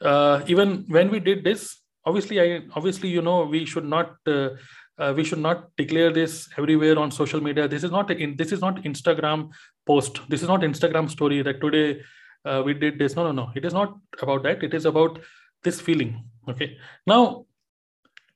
Uh, 0.00 0.42
even 0.46 0.84
when 0.88 1.10
we 1.10 1.18
did 1.18 1.42
this, 1.42 1.80
obviously, 2.04 2.40
I 2.40 2.60
obviously 2.76 3.08
you 3.08 3.22
know 3.22 3.44
we 3.44 3.64
should 3.64 3.84
not 3.84 4.14
uh, 4.26 4.50
uh, 4.98 5.12
we 5.16 5.24
should 5.24 5.40
not 5.40 5.64
declare 5.76 6.12
this 6.12 6.48
everywhere 6.56 6.96
on 6.96 7.10
social 7.10 7.40
media. 7.40 7.66
This 7.66 7.82
is 7.82 7.90
not 7.90 8.10
in 8.12 8.36
this 8.36 8.52
is 8.52 8.60
not 8.60 8.76
Instagram 8.84 9.50
post. 9.84 10.20
This 10.28 10.42
is 10.42 10.48
not 10.48 10.60
Instagram 10.60 11.10
story 11.10 11.42
that 11.42 11.60
today 11.60 12.00
uh, 12.44 12.62
we 12.64 12.74
did 12.74 12.98
this. 12.98 13.16
No 13.16 13.24
no 13.24 13.32
no. 13.32 13.50
It 13.54 13.64
is 13.64 13.72
not 13.72 13.96
about 14.20 14.42
that. 14.44 14.62
It 14.62 14.74
is 14.74 14.86
about 14.86 15.20
this 15.62 15.80
feeling. 15.80 16.24
Okay. 16.48 16.76
Now 17.06 17.46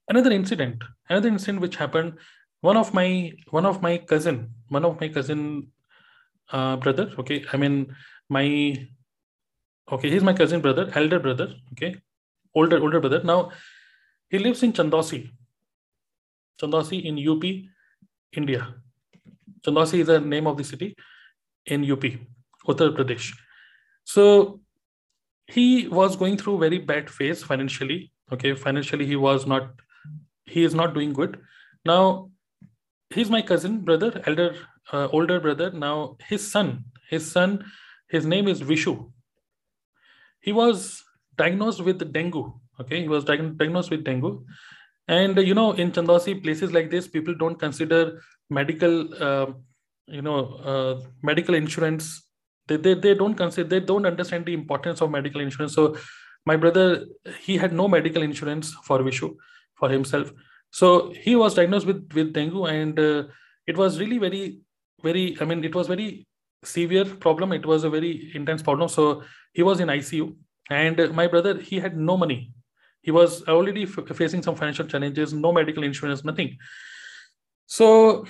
another 0.09 0.31
incident. 0.31 0.83
Another 1.09 1.29
incident 1.29 1.61
which 1.61 1.77
happened. 1.77 2.19
One 2.61 2.77
of 2.77 2.95
my 2.95 3.33
one 3.51 3.67
of 3.67 3.83
my 3.83 3.99
cousin 3.99 4.51
one 4.69 4.85
of 4.85 5.01
my 5.01 5.09
cousin 5.09 5.69
uh, 6.53 6.77
brother 6.77 7.11
okay. 7.19 7.45
I 7.53 7.57
mean 7.57 7.95
my 8.29 8.77
okay 9.91 10.11
he's 10.11 10.23
my 10.23 10.33
cousin 10.33 10.61
brother 10.61 10.91
elder 10.95 11.19
brother 11.19 11.55
okay. 11.73 11.97
Older 12.55 12.81
older 12.81 13.01
brother. 13.01 13.23
Now 13.23 13.51
he 14.29 14.39
lives 14.39 14.63
in 14.63 14.73
chandausi 14.73 15.31
chandausi 16.61 17.05
in 17.05 17.19
up 17.29 17.45
india. 18.33 18.75
Chandausi 19.67 20.01
is 20.01 20.07
the 20.07 20.21
name 20.21 20.47
of 20.47 20.57
the 20.57 20.65
city 20.65 20.95
in 21.67 21.91
UP, 21.91 22.05
Uttar 22.69 22.95
Pradesh. 22.97 23.33
So 24.05 24.61
he 25.47 25.89
was 25.89 26.17
going 26.17 26.37
through 26.37 26.59
very 26.59 26.79
bad 26.79 27.11
phase 27.11 27.43
financially. 27.43 28.13
Okay, 28.33 28.55
financially 28.55 29.07
he 29.07 29.17
was 29.17 29.47
not, 29.47 29.71
he 30.45 30.65
is 30.65 30.75
not 30.75 30.95
doing 30.95 31.13
good. 31.13 31.41
Now, 31.85 32.31
he's 33.11 33.31
my 33.31 33.43
cousin, 33.43 33.81
brother, 33.81 34.23
elder, 34.27 34.57
uh, 34.93 35.09
older 35.13 35.41
brother. 35.41 35.71
Now 35.71 36.17
his 36.27 36.51
son, 36.51 36.85
his 37.09 37.31
son, 37.31 37.65
his 38.09 38.27
name 38.27 38.49
is 38.49 38.63
Vishu. 38.63 39.11
He 40.41 40.53
was 40.53 41.03
diagnosed 41.37 41.81
with 41.81 42.13
dengue. 42.13 42.53
Okay, 42.81 43.03
he 43.03 43.09
was 43.09 43.25
diagnosed 43.25 43.91
with 43.91 44.05
dengue, 44.05 44.45
and 45.07 45.39
you 45.39 45.55
know, 45.55 45.73
in 45.73 45.93
Chandausi, 45.93 46.43
places 46.43 46.73
like 46.73 46.91
this, 46.91 47.07
people 47.07 47.35
don't 47.35 47.59
consider 47.59 48.21
medical, 48.51 49.23
uh, 49.23 49.47
you 50.07 50.23
know, 50.23 50.55
uh, 50.57 51.01
medical 51.23 51.55
insurance. 51.55 52.27
They, 52.67 52.77
they 52.77 52.95
they 52.95 53.15
don't 53.15 53.35
consider 53.35 53.69
they 53.69 53.81
don't 53.81 54.07
understand 54.07 54.47
the 54.47 54.55
importance 54.55 55.01
of 55.01 55.11
medical 55.11 55.41
insurance. 55.41 55.75
So, 55.75 55.97
my 56.47 56.57
brother, 56.57 57.07
he 57.41 57.57
had 57.57 57.73
no 57.73 57.89
medical 57.89 58.23
insurance 58.23 58.73
for 58.85 58.99
Vishu, 59.01 59.37
for 59.79 59.89
himself. 59.89 60.33
So 60.71 61.13
he 61.13 61.37
was 61.37 61.55
diagnosed 61.55 61.87
with 61.87 62.13
with 62.15 62.33
dengue, 62.33 62.69
and 62.69 62.99
uh, 62.99 63.25
it 63.67 63.77
was 63.77 64.01
really 64.01 64.19
very 64.19 64.61
very. 65.03 65.37
I 65.41 65.45
mean, 65.45 65.65
it 65.65 65.75
was 65.75 65.89
very 65.89 66.27
severe 66.65 67.05
problem. 67.05 67.53
It 67.53 67.67
was 67.67 67.85
a 67.85 67.91
very 67.91 68.33
intense 68.35 68.63
problem. 68.63 68.89
So 68.89 69.23
he 69.53 69.63
was 69.63 69.81
in 69.81 69.89
ICU, 69.89 70.35
and 70.71 71.15
my 71.15 71.27
brother 71.27 71.59
he 71.59 71.79
had 71.79 71.97
no 71.97 72.17
money 72.17 72.53
he 73.05 73.11
was 73.11 73.43
already 73.47 73.83
f- 73.83 74.17
facing 74.17 74.43
some 74.43 74.57
financial 74.57 74.87
challenges 74.87 75.33
no 75.33 75.53
medical 75.53 75.85
insurance 75.85 76.25
nothing 76.25 76.57
so 77.67 78.25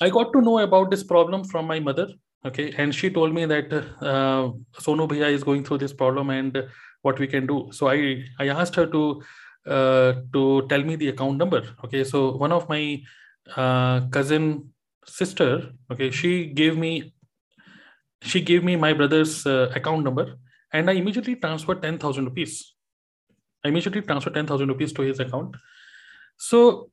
i 0.00 0.10
got 0.10 0.32
to 0.32 0.42
know 0.42 0.58
about 0.58 0.90
this 0.90 1.02
problem 1.02 1.44
from 1.44 1.66
my 1.66 1.80
mother 1.80 2.06
okay 2.48 2.72
and 2.76 2.94
she 2.94 3.10
told 3.10 3.34
me 3.38 3.44
that 3.52 3.72
uh, 3.72 4.44
sonu 4.84 5.08
bhaiya 5.12 5.30
is 5.38 5.44
going 5.48 5.64
through 5.64 5.78
this 5.78 5.92
problem 6.02 6.30
and 6.30 6.62
what 7.02 7.18
we 7.18 7.26
can 7.26 7.46
do. 7.46 7.58
So 7.72 7.88
i 7.88 7.98
i 8.44 8.48
asked 8.48 8.76
her 8.80 8.86
to 8.94 9.02
uh, 9.74 10.12
to 10.32 10.42
tell 10.70 10.82
me 10.82 10.96
the 10.96 11.08
account 11.08 11.36
number. 11.38 11.62
Okay 11.84 12.04
so 12.04 12.36
one 12.36 12.52
of 12.52 12.68
my 12.68 12.82
uh, 13.56 14.00
cousin 14.16 14.72
sister 15.18 15.50
okay 15.92 16.10
she 16.10 16.46
gave 16.62 16.76
me 16.76 17.12
she 18.22 18.40
gave 18.40 18.64
me 18.64 18.74
my 18.86 18.92
brother's 18.92 19.46
uh, 19.46 19.70
account 19.80 20.02
number 20.02 20.26
and 20.72 20.90
i 20.90 20.94
immediately 21.02 21.36
transferred 21.36 21.82
10000 21.82 22.24
rupees. 22.24 22.76
I 23.66 23.68
immediately 23.68 24.02
transferred 24.02 24.34
10,000 24.34 24.68
rupees 24.68 24.92
to 24.92 25.02
his 25.02 25.18
account. 25.18 25.56
So, 26.36 26.90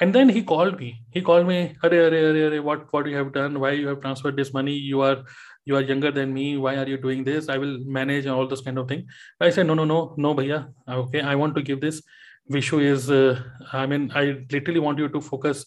and 0.00 0.14
then 0.14 0.28
he 0.28 0.42
called 0.42 0.78
me. 0.78 1.00
He 1.10 1.20
called 1.22 1.46
me, 1.46 1.76
are, 1.82 1.92
are, 1.92 2.54
are, 2.56 2.62
what, 2.62 2.92
what 2.92 3.06
you 3.06 3.16
have 3.16 3.32
done? 3.32 3.60
Why 3.60 3.72
you 3.72 3.88
have 3.88 4.00
transferred 4.00 4.36
this 4.36 4.52
money? 4.52 4.72
You 4.72 5.02
are, 5.02 5.24
you 5.64 5.76
are 5.76 5.82
younger 5.82 6.10
than 6.10 6.32
me. 6.34 6.56
Why 6.56 6.76
are 6.76 6.86
you 6.86 6.96
doing 6.96 7.22
this? 7.22 7.48
I 7.48 7.58
will 7.58 7.78
manage 7.84 8.26
and 8.26 8.34
all 8.34 8.48
this 8.48 8.60
kind 8.60 8.78
of 8.78 8.88
thing. 8.88 9.06
I 9.40 9.50
said, 9.50 9.66
no, 9.66 9.74
no, 9.74 9.84
no, 9.84 10.14
no, 10.16 10.34
bhaiya. 10.34 10.68
Okay, 10.88 11.20
I 11.20 11.34
want 11.36 11.54
to 11.56 11.62
give 11.62 11.80
this. 11.80 12.02
Vishu 12.50 12.82
is, 12.82 13.10
uh, 13.10 13.40
I 13.72 13.86
mean, 13.86 14.10
I 14.14 14.44
literally 14.50 14.80
want 14.80 14.98
you 14.98 15.08
to 15.08 15.20
focus 15.20 15.64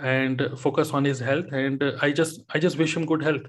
and 0.00 0.50
focus 0.56 0.92
on 0.92 1.04
his 1.04 1.18
health. 1.18 1.46
And 1.52 1.82
I 2.00 2.12
just, 2.12 2.42
I 2.54 2.58
just 2.58 2.78
wish 2.78 2.96
him 2.96 3.06
good 3.06 3.22
health 3.22 3.42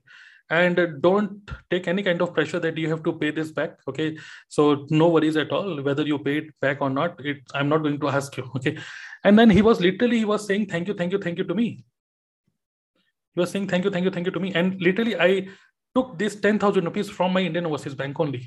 and 0.49 1.01
don't 1.01 1.51
take 1.71 1.87
any 1.87 2.03
kind 2.03 2.21
of 2.21 2.33
pressure 2.33 2.59
that 2.59 2.77
you 2.77 2.89
have 2.89 3.01
to 3.03 3.13
pay 3.13 3.31
this 3.31 3.51
back 3.51 3.79
okay 3.87 4.15
so 4.47 4.85
no 4.91 5.09
worries 5.09 5.37
at 5.37 5.51
all 5.51 5.81
whether 5.81 6.03
you 6.03 6.19
pay 6.19 6.37
it 6.37 6.59
back 6.61 6.81
or 6.81 6.89
not 6.89 7.19
it 7.25 7.37
i'm 7.55 7.67
not 7.67 7.79
going 7.79 7.99
to 7.99 8.07
ask 8.07 8.37
you 8.37 8.43
okay 8.55 8.77
and 9.25 9.39
then 9.39 9.49
he 9.57 9.61
was 9.67 9.81
literally 9.85 10.19
he 10.23 10.29
was 10.31 10.47
saying 10.47 10.65
thank 10.73 10.87
you 10.87 10.95
thank 10.99 11.11
you 11.11 11.19
thank 11.19 11.37
you 11.37 11.43
to 11.51 11.55
me. 11.61 11.67
He 13.33 13.41
was 13.41 13.51
saying 13.51 13.67
thank 13.67 13.83
you 13.85 13.91
thank 13.95 14.05
you 14.05 14.11
thank 14.11 14.27
you 14.27 14.35
to 14.35 14.43
me. 14.45 14.53
And 14.53 14.81
literally 14.89 15.15
i 15.27 15.47
took 15.95 16.17
this 16.19 16.35
10000 16.35 16.85
rupees 16.85 17.09
from 17.09 17.33
my 17.33 17.41
indian 17.41 17.65
overseas 17.65 17.95
bank 18.03 18.19
only. 18.19 18.43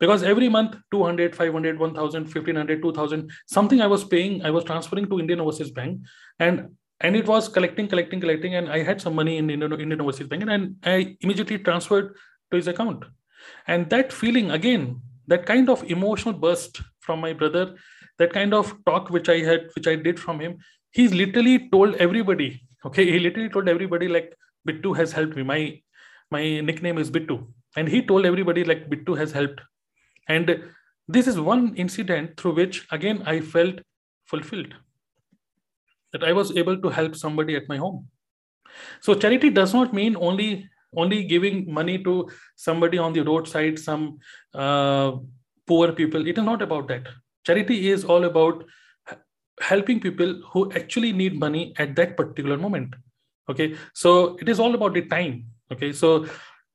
Because 0.00 0.22
every 0.34 0.48
month 0.48 0.76
200 0.90 1.36
500 1.36 1.78
1000 1.78 2.22
1500 2.24 2.82
2000 2.82 3.30
something 3.46 3.80
i 3.80 3.86
was 3.94 4.04
paying 4.14 4.44
i 4.50 4.50
was 4.58 4.64
transferring 4.72 5.08
to 5.08 5.20
indian 5.20 5.40
overseas 5.46 5.70
bank. 5.70 6.00
And 6.38 6.68
and 7.02 7.16
it 7.16 7.26
was 7.26 7.48
collecting, 7.48 7.88
collecting, 7.88 8.20
collecting, 8.20 8.56
and 8.56 8.68
I 8.70 8.82
had 8.82 9.00
some 9.00 9.14
money 9.14 9.38
in 9.38 9.48
Indian, 9.48 9.72
Indian 9.72 10.02
Overseas 10.02 10.26
Bank, 10.26 10.42
and 10.46 10.76
I 10.84 11.16
immediately 11.20 11.58
transferred 11.58 12.14
to 12.50 12.56
his 12.56 12.68
account. 12.68 13.04
And 13.66 13.88
that 13.88 14.12
feeling 14.12 14.50
again, 14.50 15.00
that 15.26 15.46
kind 15.46 15.70
of 15.70 15.82
emotional 15.84 16.34
burst 16.34 16.82
from 17.00 17.20
my 17.20 17.32
brother, 17.32 17.74
that 18.20 18.32
kind 18.32 18.54
of 18.54 18.72
talk 18.86 19.10
which 19.10 19.28
I 19.28 19.38
had, 19.38 19.68
which 19.74 19.86
I 19.86 19.96
did 19.96 20.20
from 20.20 20.40
him, 20.40 20.58
he's 20.92 21.14
literally 21.14 21.68
told 21.70 21.94
everybody. 22.06 22.48
Okay, 22.86 23.04
he 23.10 23.18
literally 23.18 23.48
told 23.48 23.68
everybody 23.68 24.08
like 24.08 24.34
Bittu 24.68 24.96
has 24.96 25.12
helped 25.12 25.36
me. 25.36 25.42
My 25.42 25.60
my 26.30 26.42
nickname 26.60 26.98
is 26.98 27.10
Bittu, 27.10 27.38
and 27.76 27.88
he 27.88 28.02
told 28.10 28.26
everybody 28.26 28.64
like 28.64 28.88
Bittu 28.90 29.16
has 29.18 29.32
helped. 29.32 29.60
And 30.28 30.52
this 31.08 31.26
is 31.26 31.40
one 31.40 31.74
incident 31.84 32.36
through 32.36 32.54
which 32.60 32.86
again 32.98 33.22
I 33.26 33.40
felt 33.40 33.80
fulfilled 34.26 34.74
that 36.12 36.24
I 36.24 36.32
was 36.32 36.56
able 36.56 36.80
to 36.82 36.92
help 36.98 37.16
somebody 37.16 37.56
at 37.56 37.68
my 37.68 37.76
home. 37.76 38.06
So 39.00 39.14
charity 39.14 39.50
does 39.50 39.74
not 39.74 39.92
mean 40.00 40.16
only 40.28 40.68
only 40.96 41.24
giving 41.24 41.72
money 41.80 41.96
to 42.04 42.28
somebody 42.56 42.98
on 42.98 43.12
the 43.12 43.22
roadside, 43.22 43.78
some 43.78 44.18
uh, 44.54 45.12
poor 45.66 45.92
people. 45.92 46.26
It 46.26 46.38
is 46.38 46.44
not 46.44 46.62
about 46.62 46.88
that. 46.88 47.06
Charity 47.50 47.90
is 47.90 48.04
all 48.04 48.24
about 48.24 48.64
helping 49.68 50.00
people 50.00 50.34
who 50.50 50.70
actually 50.80 51.12
need 51.12 51.38
money 51.38 51.62
at 51.84 51.94
that 51.96 52.16
particular 52.16 52.56
moment. 52.56 52.94
Okay, 53.48 53.76
so 53.92 54.36
it 54.40 54.48
is 54.48 54.60
all 54.60 54.74
about 54.74 54.94
the 54.94 55.02
time. 55.14 55.46
Okay, 55.72 55.92
so 55.92 56.26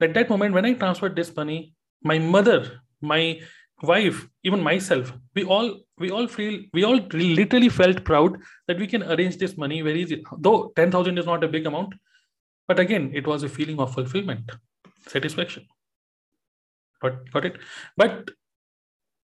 at 0.01 0.13
that 0.13 0.29
moment 0.29 0.53
when 0.53 0.65
I 0.65 0.73
transferred 0.73 1.15
this 1.15 1.35
money, 1.35 1.73
my 2.03 2.19
mother, 2.19 2.81
my 3.01 3.39
wife, 3.81 4.27
even 4.43 4.61
myself, 4.61 5.13
we 5.33 5.43
all 5.45 5.71
we 5.97 6.11
all 6.11 6.27
feel 6.27 6.61
we 6.73 6.83
all 6.83 6.99
literally 7.13 7.69
felt 7.69 8.03
proud 8.03 8.37
that 8.67 8.77
we 8.77 8.87
can 8.87 9.03
arrange 9.03 9.37
this 9.37 9.57
money 9.57 9.81
very 9.81 10.01
easy. 10.01 10.23
Though 10.37 10.73
ten 10.75 10.91
thousand 10.91 11.17
is 11.17 11.25
not 11.25 11.43
a 11.43 11.47
big 11.47 11.65
amount, 11.65 11.93
but 12.67 12.79
again, 12.79 13.11
it 13.13 13.27
was 13.27 13.43
a 13.43 13.49
feeling 13.49 13.79
of 13.79 13.93
fulfillment, 13.93 14.51
satisfaction. 15.07 15.67
Got, 17.01 17.31
got 17.31 17.45
it? 17.45 17.57
But 17.97 18.31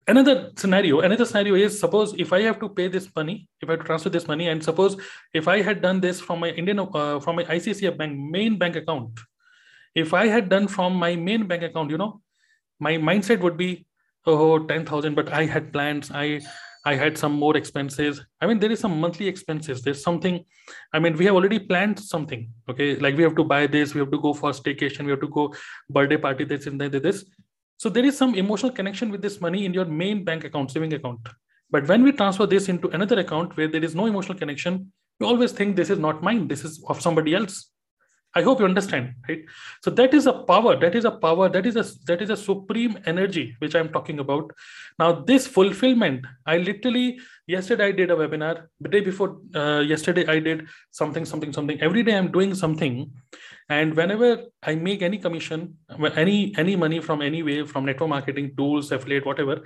another 0.06 0.50
scenario, 0.56 1.00
another 1.00 1.24
scenario 1.24 1.54
is 1.54 1.78
suppose 1.78 2.14
if 2.18 2.32
I 2.32 2.40
have 2.42 2.58
to 2.60 2.68
pay 2.68 2.88
this 2.88 3.08
money, 3.14 3.48
if 3.60 3.68
I 3.68 3.72
have 3.72 3.80
to 3.80 3.86
transfer 3.86 4.08
this 4.08 4.26
money, 4.26 4.48
and 4.48 4.62
suppose 4.62 4.96
if 5.32 5.48
I 5.48 5.62
had 5.62 5.80
done 5.80 6.00
this 6.00 6.20
from 6.20 6.40
my 6.40 6.50
Indian 6.50 6.80
uh, 6.80 7.20
from 7.20 7.36
my 7.36 7.44
ICICI 7.44 7.96
bank 7.96 8.18
main 8.18 8.58
bank 8.58 8.76
account, 8.76 9.18
if 9.94 10.14
I 10.14 10.26
had 10.26 10.48
done 10.48 10.68
from 10.68 10.94
my 10.94 11.14
main 11.16 11.46
bank 11.46 11.62
account, 11.62 11.90
you 11.90 11.98
know, 11.98 12.20
my 12.80 12.94
mindset 12.94 13.40
would 13.40 13.56
be 13.56 13.86
oh 14.26 14.58
10000 14.58 15.14
but 15.14 15.32
i 15.32 15.44
had 15.44 15.72
plans 15.72 16.10
i 16.14 16.40
i 16.84 16.94
had 16.94 17.16
some 17.16 17.32
more 17.32 17.56
expenses. 17.56 18.20
I 18.40 18.46
mean 18.46 18.58
there 18.58 18.72
is 18.72 18.80
some 18.80 19.00
monthly 19.00 19.28
expenses. 19.28 19.82
There's 19.82 20.02
something 20.02 20.44
i 20.92 20.98
mean 20.98 21.16
we 21.16 21.26
have 21.26 21.36
already 21.36 21.58
planned 21.58 22.00
something 22.00 22.48
okay? 22.68 22.96
Like 22.96 23.16
we 23.16 23.22
have 23.22 23.36
to 23.36 23.44
buy 23.44 23.66
this 23.66 23.94
we 23.94 24.00
have 24.00 24.10
to 24.10 24.20
go 24.20 24.32
for 24.34 24.50
staycation 24.50 25.04
we 25.04 25.12
have 25.12 25.20
to 25.20 25.28
go 25.28 25.54
birthday 25.88 26.16
party 26.16 26.44
this 26.44 26.66
and 26.66 26.80
that 26.80 27.02
this 27.02 27.24
so 27.82 27.90
there 27.94 28.04
is 28.08 28.16
some 28.16 28.34
emotional 28.42 28.70
connection 28.78 29.10
with 29.10 29.22
this 29.26 29.40
money 29.44 29.64
in 29.68 29.74
your 29.74 29.86
main 30.00 30.22
bank 30.26 30.44
account 30.48 30.70
saving 30.70 30.92
account 30.98 31.28
but 31.74 31.88
when 31.88 32.04
we 32.06 32.12
transfer 32.12 32.46
this 32.46 32.68
into 32.72 32.88
another 32.98 33.18
account 33.22 33.56
where 33.56 33.70
there 33.74 33.84
is 33.88 33.94
no 34.00 34.06
emotional 34.06 34.38
connection 34.42 34.80
we 35.18 35.26
always 35.26 35.52
think 35.60 35.74
this 35.74 35.90
is 35.94 35.98
not 36.06 36.22
mine 36.28 36.46
this 36.52 36.64
is 36.68 36.82
of 36.88 37.00
somebody 37.06 37.34
else 37.40 37.56
I 38.34 38.42
hope 38.42 38.60
you 38.60 38.64
understand, 38.64 39.14
right? 39.28 39.44
So 39.82 39.90
that 39.90 40.14
is 40.14 40.26
a 40.26 40.32
power. 40.32 40.74
That 40.78 40.94
is 40.94 41.04
a 41.04 41.10
power. 41.10 41.50
That 41.50 41.66
is 41.66 41.76
a 41.76 41.84
that 42.06 42.22
is 42.22 42.30
a 42.30 42.36
supreme 42.36 42.98
energy 43.04 43.54
which 43.58 43.74
I'm 43.74 43.90
talking 43.90 44.20
about. 44.20 44.52
Now, 44.98 45.12
this 45.12 45.46
fulfillment. 45.46 46.24
I 46.46 46.56
literally 46.56 47.20
yesterday 47.46 47.88
I 47.88 47.92
did 47.92 48.10
a 48.10 48.16
webinar. 48.16 48.68
The 48.80 48.88
day 48.88 49.00
before 49.00 49.36
uh, 49.54 49.80
yesterday 49.80 50.26
I 50.26 50.38
did 50.38 50.66
something, 50.92 51.26
something, 51.26 51.52
something. 51.52 51.78
Every 51.82 52.02
day 52.02 52.16
I'm 52.16 52.32
doing 52.32 52.54
something, 52.54 53.10
and 53.72 53.96
whenever 54.00 54.30
I 54.62 54.74
make 54.74 55.02
any 55.08 55.18
commission, 55.26 55.76
any 56.24 56.38
any 56.62 56.74
money 56.85 57.00
from 57.08 57.22
any 57.28 57.42
way 57.48 57.56
from 57.72 57.88
network 57.90 58.11
marketing 58.16 58.52
tools, 58.56 58.92
affiliate, 58.96 59.26
whatever, 59.30 59.56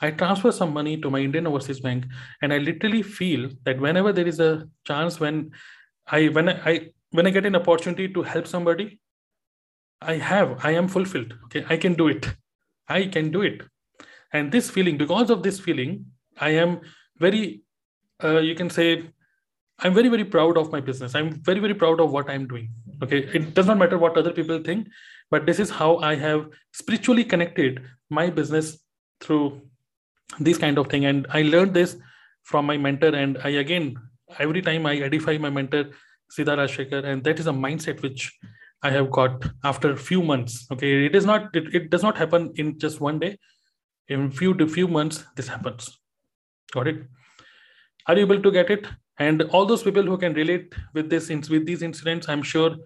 I 0.00 0.10
transfer 0.22 0.52
some 0.52 0.72
money 0.78 0.96
to 1.02 1.10
my 1.10 1.20
Indian 1.28 1.46
Overseas 1.46 1.80
Bank, 1.80 2.06
and 2.42 2.52
I 2.52 2.58
literally 2.58 3.02
feel 3.02 3.50
that 3.64 3.80
whenever 3.86 4.12
there 4.12 4.32
is 4.32 4.40
a 4.48 4.52
chance 4.90 5.20
when 5.24 5.50
I 6.18 6.26
when 6.38 6.48
I 6.72 6.74
when 7.10 7.26
I 7.26 7.30
get 7.30 7.46
an 7.46 7.56
opportunity 7.56 8.08
to 8.18 8.22
help 8.22 8.46
somebody, 8.46 9.00
I 10.00 10.14
have, 10.16 10.64
I 10.64 10.72
am 10.72 10.88
fulfilled. 10.88 11.34
Okay, 11.44 11.64
I 11.68 11.76
can 11.76 11.94
do 11.94 12.08
it. 12.08 12.26
I 12.88 13.06
can 13.06 13.30
do 13.30 13.42
it. 13.42 13.62
And 14.32 14.52
this 14.52 14.70
feeling, 14.70 14.96
because 14.96 15.30
of 15.30 15.42
this 15.42 15.58
feeling, 15.60 16.06
I 16.38 16.50
am 16.50 16.80
very, 17.18 17.62
uh, 18.22 18.38
you 18.38 18.54
can 18.54 18.70
say, 18.70 19.10
I'm 19.78 19.94
very, 19.94 20.08
very 20.08 20.24
proud 20.24 20.56
of 20.56 20.70
my 20.72 20.80
business. 20.80 21.14
I'm 21.14 21.42
very, 21.42 21.60
very 21.60 21.74
proud 21.74 22.00
of 22.00 22.12
what 22.12 22.30
I'm 22.30 22.46
doing. 22.46 22.68
Okay, 23.02 23.28
it 23.32 23.54
does 23.54 23.66
not 23.66 23.78
matter 23.78 23.98
what 23.98 24.16
other 24.16 24.32
people 24.32 24.58
think, 24.62 24.88
but 25.30 25.46
this 25.46 25.58
is 25.58 25.70
how 25.70 25.98
I 25.98 26.16
have 26.16 26.48
spiritually 26.72 27.24
connected 27.24 27.82
my 28.10 28.28
business 28.28 28.78
through 29.20 29.62
this 30.38 30.58
kind 30.58 30.78
of 30.78 30.88
thing. 30.88 31.06
And 31.06 31.26
I 31.30 31.42
learned 31.42 31.74
this 31.74 31.96
from 32.42 32.66
my 32.66 32.76
mentor. 32.76 33.14
And 33.14 33.38
I 33.42 33.50
again, 33.50 33.96
every 34.38 34.62
time 34.62 34.86
I 34.86 34.96
edify 34.96 35.38
my 35.38 35.50
mentor, 35.50 35.90
Siddha 36.30 36.56
Rajsekar, 36.56 37.04
and 37.04 37.24
that 37.24 37.40
is 37.40 37.46
a 37.46 37.52
mindset 37.52 38.02
which 38.02 38.32
I 38.82 38.90
have 38.90 39.10
got 39.10 39.44
after 39.64 39.90
a 39.90 39.96
few 39.96 40.22
months. 40.22 40.66
Okay, 40.72 41.06
it 41.06 41.14
is 41.14 41.26
not 41.26 41.54
it, 41.54 41.74
it 41.74 41.90
does 41.90 42.02
not 42.02 42.16
happen 42.16 42.52
in 42.56 42.78
just 42.78 43.00
one 43.00 43.18
day. 43.18 43.38
In 44.08 44.30
few 44.30 44.54
to 44.54 44.66
few 44.66 44.88
months, 44.88 45.24
this 45.36 45.48
happens. 45.48 45.98
Got 46.72 46.88
it? 46.88 47.04
Are 48.06 48.16
you 48.16 48.22
able 48.22 48.42
to 48.42 48.50
get 48.50 48.70
it? 48.70 48.86
And 49.18 49.42
all 49.42 49.66
those 49.66 49.82
people 49.82 50.02
who 50.02 50.16
can 50.16 50.34
relate 50.34 50.74
with 50.94 51.10
this 51.10 51.28
with 51.28 51.66
these 51.66 51.82
incidents, 51.82 52.28
I'm 52.28 52.42
sure 52.42 52.76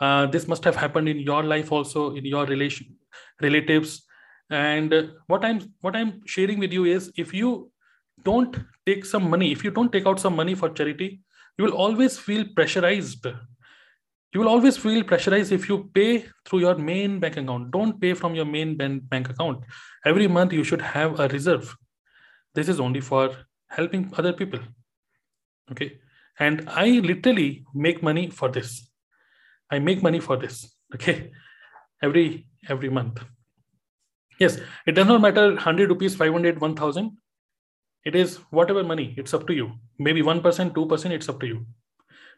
uh, 0.00 0.26
this 0.26 0.48
must 0.48 0.64
have 0.64 0.76
happened 0.76 1.08
in 1.08 1.18
your 1.18 1.42
life 1.42 1.72
also, 1.72 2.14
in 2.14 2.24
your 2.24 2.46
relation 2.46 2.96
relatives. 3.40 4.02
And 4.48 5.12
what 5.26 5.44
I'm 5.44 5.60
what 5.80 5.94
I'm 5.94 6.22
sharing 6.26 6.58
with 6.58 6.72
you 6.72 6.84
is 6.84 7.12
if 7.16 7.32
you 7.32 7.70
don't 8.24 8.56
take 8.86 9.04
some 9.04 9.28
money, 9.30 9.52
if 9.52 9.62
you 9.62 9.70
don't 9.70 9.92
take 9.92 10.06
out 10.06 10.18
some 10.18 10.34
money 10.34 10.54
for 10.54 10.70
charity, 10.70 11.20
you 11.58 11.64
will 11.64 11.74
always 11.74 12.18
feel 12.18 12.44
pressurized. 12.56 13.26
You 14.32 14.40
will 14.40 14.48
always 14.48 14.76
feel 14.76 15.02
pressurized 15.02 15.52
if 15.52 15.68
you 15.68 15.90
pay 15.92 16.24
through 16.44 16.60
your 16.60 16.76
main 16.76 17.18
bank 17.18 17.36
account. 17.36 17.70
Don't 17.72 18.00
pay 18.00 18.14
from 18.14 18.34
your 18.34 18.44
main 18.44 18.76
bank 18.76 19.28
account. 19.28 19.64
Every 20.04 20.28
month 20.28 20.52
you 20.52 20.64
should 20.64 20.80
have 20.80 21.18
a 21.18 21.28
reserve. 21.28 21.74
This 22.54 22.68
is 22.68 22.80
only 22.80 23.00
for 23.00 23.36
helping 23.68 24.12
other 24.16 24.32
people. 24.32 24.60
Okay? 25.70 25.98
And 26.38 26.68
i 26.68 26.86
literally 26.86 27.64
make 27.74 28.02
money 28.02 28.30
for 28.30 28.48
this 28.48 28.89
i 29.70 29.78
make 29.78 30.02
money 30.02 30.20
for 30.20 30.36
this 30.36 30.68
okay? 30.94 31.30
Every 32.02 32.46
every 32.68 32.88
month. 32.88 33.22
Yes 34.38 34.58
it 34.86 34.92
does 34.92 35.06
not 35.06 35.20
matter 35.20 35.48
100 35.48 35.90
rupees 35.90 36.16
500 36.16 36.60
1000 36.60 37.16
it 38.04 38.14
is 38.14 38.36
whatever 38.50 38.82
money 38.82 39.14
it's 39.18 39.34
up 39.34 39.46
to 39.46 39.54
you. 39.54 39.72
Maybe 39.98 40.22
1% 40.22 40.42
2% 40.42 41.10
it's 41.10 41.28
up 41.28 41.40
to 41.40 41.46
you. 41.46 41.66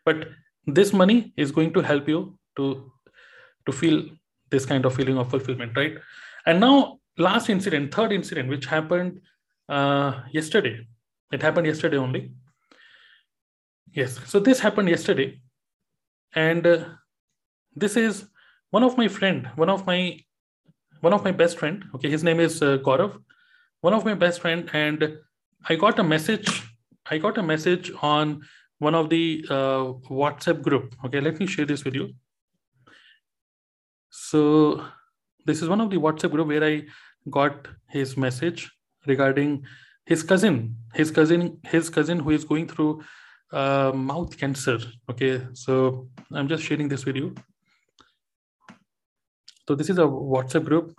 But 0.04 0.28
this 0.66 0.92
money 0.92 1.32
is 1.36 1.52
going 1.52 1.72
to 1.74 1.80
help 1.80 2.08
you 2.08 2.38
to 2.56 2.92
to 3.66 3.72
feel 3.72 4.08
this 4.50 4.66
kind 4.66 4.84
of 4.84 4.94
feeling 4.94 5.18
of 5.18 5.30
fulfillment 5.30 5.76
right? 5.76 5.96
And 6.46 6.58
now 6.60 6.98
last 7.18 7.48
incident 7.48 7.94
third 7.94 8.12
incident 8.12 8.48
which 8.48 8.66
happened 8.66 9.20
uh, 9.68 10.22
yesterday. 10.32 10.86
It 11.30 11.40
happened 11.40 11.66
yesterday 11.66 11.98
only. 11.98 12.32
Yes 13.92 14.18
so 14.26 14.40
this 14.40 14.58
happened 14.58 14.88
yesterday. 14.88 15.40
And 16.34 16.66
uh, 16.66 16.84
this 17.74 17.96
is 17.96 18.24
one 18.70 18.82
of 18.82 18.96
my 18.96 19.08
friend 19.08 19.48
one 19.56 19.68
of 19.68 19.86
my 19.86 20.18
one 21.00 21.12
of 21.12 21.24
my 21.24 21.32
best 21.32 21.58
friend 21.58 21.84
okay 21.94 22.10
his 22.10 22.24
name 22.24 22.40
is 22.40 22.62
uh, 22.62 22.78
gaurav 22.78 23.20
one 23.80 23.94
of 23.94 24.04
my 24.04 24.14
best 24.14 24.40
friend 24.40 24.70
and 24.72 25.18
i 25.68 25.74
got 25.74 25.98
a 25.98 26.04
message 26.04 26.48
i 27.10 27.18
got 27.18 27.38
a 27.38 27.42
message 27.42 27.90
on 28.02 28.42
one 28.82 28.96
of 28.96 29.08
the 29.08 29.44
uh, 29.48 29.84
WhatsApp 30.22 30.60
group. 30.60 30.94
Okay, 31.04 31.20
let 31.20 31.38
me 31.38 31.46
share 31.46 31.64
this 31.64 31.84
with 31.84 31.94
you. 31.94 32.10
So 34.10 34.84
this 35.46 35.62
is 35.62 35.68
one 35.68 35.80
of 35.80 35.90
the 35.90 35.98
WhatsApp 35.98 36.32
group 36.32 36.48
where 36.48 36.64
I 36.64 36.82
got 37.30 37.68
his 37.88 38.16
message 38.16 38.70
regarding 39.06 39.64
his 40.04 40.24
cousin, 40.24 40.76
his 40.94 41.12
cousin, 41.12 41.58
his 41.64 41.88
cousin 41.88 42.18
who 42.18 42.30
is 42.30 42.44
going 42.44 42.66
through 42.66 43.04
uh, 43.52 43.92
mouth 43.94 44.36
cancer. 44.36 44.78
Okay, 45.08 45.46
so 45.52 46.08
I'm 46.32 46.48
just 46.48 46.64
sharing 46.64 46.88
this 46.88 47.04
with 47.06 47.16
you. 47.16 47.34
So 49.68 49.74
this 49.74 49.90
is 49.90 49.98
a 49.98 50.02
WhatsApp 50.02 50.64
group. 50.64 50.98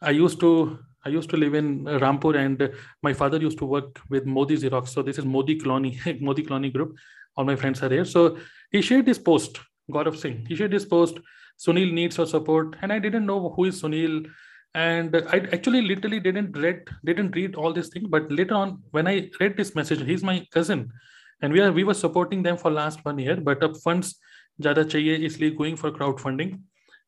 I 0.00 0.10
used 0.10 0.40
to 0.40 0.78
I 1.04 1.10
used 1.10 1.30
to 1.30 1.36
live 1.36 1.54
in 1.54 1.84
Rampur 1.84 2.36
and 2.36 2.72
my 3.02 3.12
father 3.12 3.38
used 3.38 3.58
to 3.58 3.64
work 3.64 4.00
with 4.10 4.26
Modi 4.26 4.56
Xerox. 4.56 4.88
So 4.88 5.02
this 5.02 5.16
is 5.16 5.24
Modi 5.24 5.56
Colony, 5.56 5.98
Modi 6.20 6.42
Colony 6.42 6.70
group. 6.70 6.96
All 7.36 7.44
my 7.44 7.56
friends 7.56 7.82
are 7.82 7.88
there. 7.88 8.04
So 8.04 8.36
he 8.72 8.82
shared 8.82 9.06
this 9.06 9.18
post, 9.18 9.60
Gaurav 9.90 10.16
Singh. 10.16 10.44
He 10.48 10.56
shared 10.56 10.72
this 10.72 10.84
post, 10.84 11.18
Sunil 11.58 11.92
needs 11.92 12.16
your 12.16 12.26
support. 12.26 12.76
And 12.82 12.92
I 12.92 12.98
didn't 12.98 13.26
know 13.26 13.50
who 13.50 13.66
is 13.66 13.80
Sunil. 13.80 14.28
And 14.74 15.16
I 15.16 15.38
actually 15.52 15.82
literally 15.82 16.20
didn't 16.20 16.56
read, 16.56 16.82
didn't 17.04 17.34
read 17.34 17.54
all 17.54 17.72
this 17.72 17.88
thing. 17.88 18.06
But 18.08 18.30
later 18.30 18.54
on, 18.54 18.82
when 18.90 19.06
I 19.08 19.30
read 19.40 19.56
this 19.56 19.74
message, 19.74 20.04
he's 20.04 20.22
my 20.22 20.46
cousin. 20.52 20.92
And 21.40 21.52
we 21.52 21.60
are 21.60 21.72
we 21.72 21.84
were 21.84 21.94
supporting 21.94 22.42
them 22.42 22.56
for 22.56 22.70
last 22.70 23.04
one 23.04 23.18
year, 23.18 23.36
but 23.36 23.62
up 23.62 23.76
funds 23.76 24.16
jada 24.60 24.84
chahiye, 24.84 25.24
isliye 25.24 25.56
going 25.56 25.76
for 25.76 25.92
crowdfunding 25.92 26.60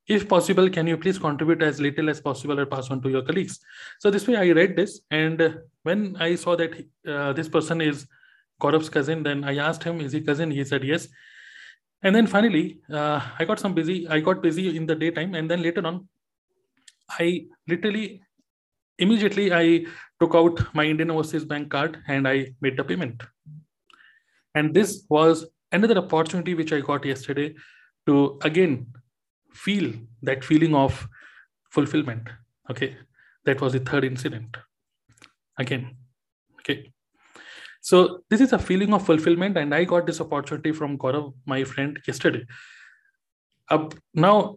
if 0.07 0.29
possible, 0.29 0.69
can 0.69 0.87
you 0.87 0.97
please 0.97 1.19
contribute 1.19 1.63
as 1.63 1.81
little 1.81 2.11
as 2.11 2.21
possible 2.21 2.59
or 2.59 2.67
pass 2.67 2.91
on 2.91 3.01
to 3.03 3.09
your 3.09 3.23
colleagues? 3.23 3.61
So 3.99 4.11
this 4.11 4.27
way 4.27 4.37
I 4.37 4.51
read 4.51 4.77
this. 4.77 5.01
And 5.11 5.41
uh, 5.41 5.51
when 5.83 6.17
I 6.19 6.35
saw 6.35 6.57
that 6.57 6.73
uh, 7.07 7.33
this 7.33 7.49
person 7.49 7.81
is 7.81 8.07
Gaurav's 8.61 8.89
cousin, 8.89 9.23
then 9.23 9.45
I 9.45 9.57
asked 9.59 9.85
him, 9.85 10.01
is 10.01 10.13
he 10.13 10.21
cousin? 10.21 10.51
He 10.51 10.65
said, 10.65 10.85
yes. 10.85 11.09
And 12.03 12.15
then 12.15 12.27
finally, 12.27 12.81
uh, 12.93 13.21
I 13.39 13.45
got 13.45 13.61
some 13.61 13.75
busy, 13.75 14.09
I 14.09 14.21
got 14.21 14.43
busy 14.43 14.77
in 14.77 14.87
the 14.87 14.95
daytime. 14.95 15.35
And 15.35 15.51
then 15.51 15.63
later 15.63 15.87
on, 15.87 16.09
I 17.09 17.47
literally, 17.69 18.23
immediately 18.99 19.53
I 19.53 19.87
took 20.19 20.35
out 20.35 20.75
my 20.75 20.85
Indian 20.85 21.11
Overseas 21.11 21.45
Bank 21.45 21.71
card 21.71 21.99
and 22.09 22.27
I 22.27 22.55
made 22.61 22.77
the 22.77 22.85
payment. 22.85 23.23
And 24.55 24.75
this 24.75 25.05
was 25.09 25.47
another 25.73 25.99
opportunity 25.99 26.55
which 26.55 26.73
I 26.73 26.81
got 26.81 27.05
yesterday 27.05 27.55
to 28.07 28.39
again 28.43 28.87
feel 29.53 29.93
that 30.23 30.45
feeling 30.45 30.75
of 30.75 31.09
fulfillment. 31.71 32.29
Okay, 32.71 32.97
that 33.45 33.61
was 33.61 33.73
the 33.73 33.81
third 33.81 34.05
incident. 34.05 34.57
Again, 35.59 35.97
okay. 36.61 36.93
So 37.81 38.23
this 38.29 38.41
is 38.41 38.53
a 38.53 38.59
feeling 38.59 38.93
of 38.93 39.05
fulfillment, 39.05 39.57
and 39.57 39.75
I 39.75 39.85
got 39.85 40.07
this 40.07 40.21
opportunity 40.21 40.73
from 40.73 40.99
Gaurav, 40.99 41.33
my 41.47 41.65
friend, 41.65 41.99
yesterday. 42.07 42.45
Uh, 43.69 43.89
now, 44.15 44.57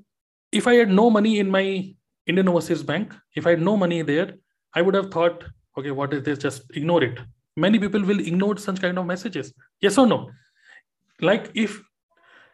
if 0.52 0.68
I 0.68 0.76
had 0.76 0.90
no 0.90 1.10
money 1.10 1.40
in 1.40 1.50
my 1.50 1.94
Indian 2.28 2.50
Overseas 2.50 2.84
Bank, 2.84 3.14
if 3.36 3.48
I 3.48 3.52
had 3.52 3.62
no 3.62 3.78
money 3.78 4.02
there, 4.02 4.34
I 4.74 4.82
would 4.82 4.96
have 4.96 5.12
thought, 5.12 5.44
okay, 5.78 5.92
what 5.92 6.14
is 6.14 6.24
this? 6.24 6.40
Just 6.40 6.64
ignore 6.76 7.04
it. 7.04 7.20
Many 7.56 7.80
people 7.80 8.04
will 8.04 8.20
ignore 8.20 8.58
such 8.58 8.82
kind 8.82 8.98
of 8.98 9.06
messages. 9.06 9.54
Yes 9.82 9.98
or 9.98 10.08
no? 10.08 10.32
Like 11.22 11.52
if 11.54 11.82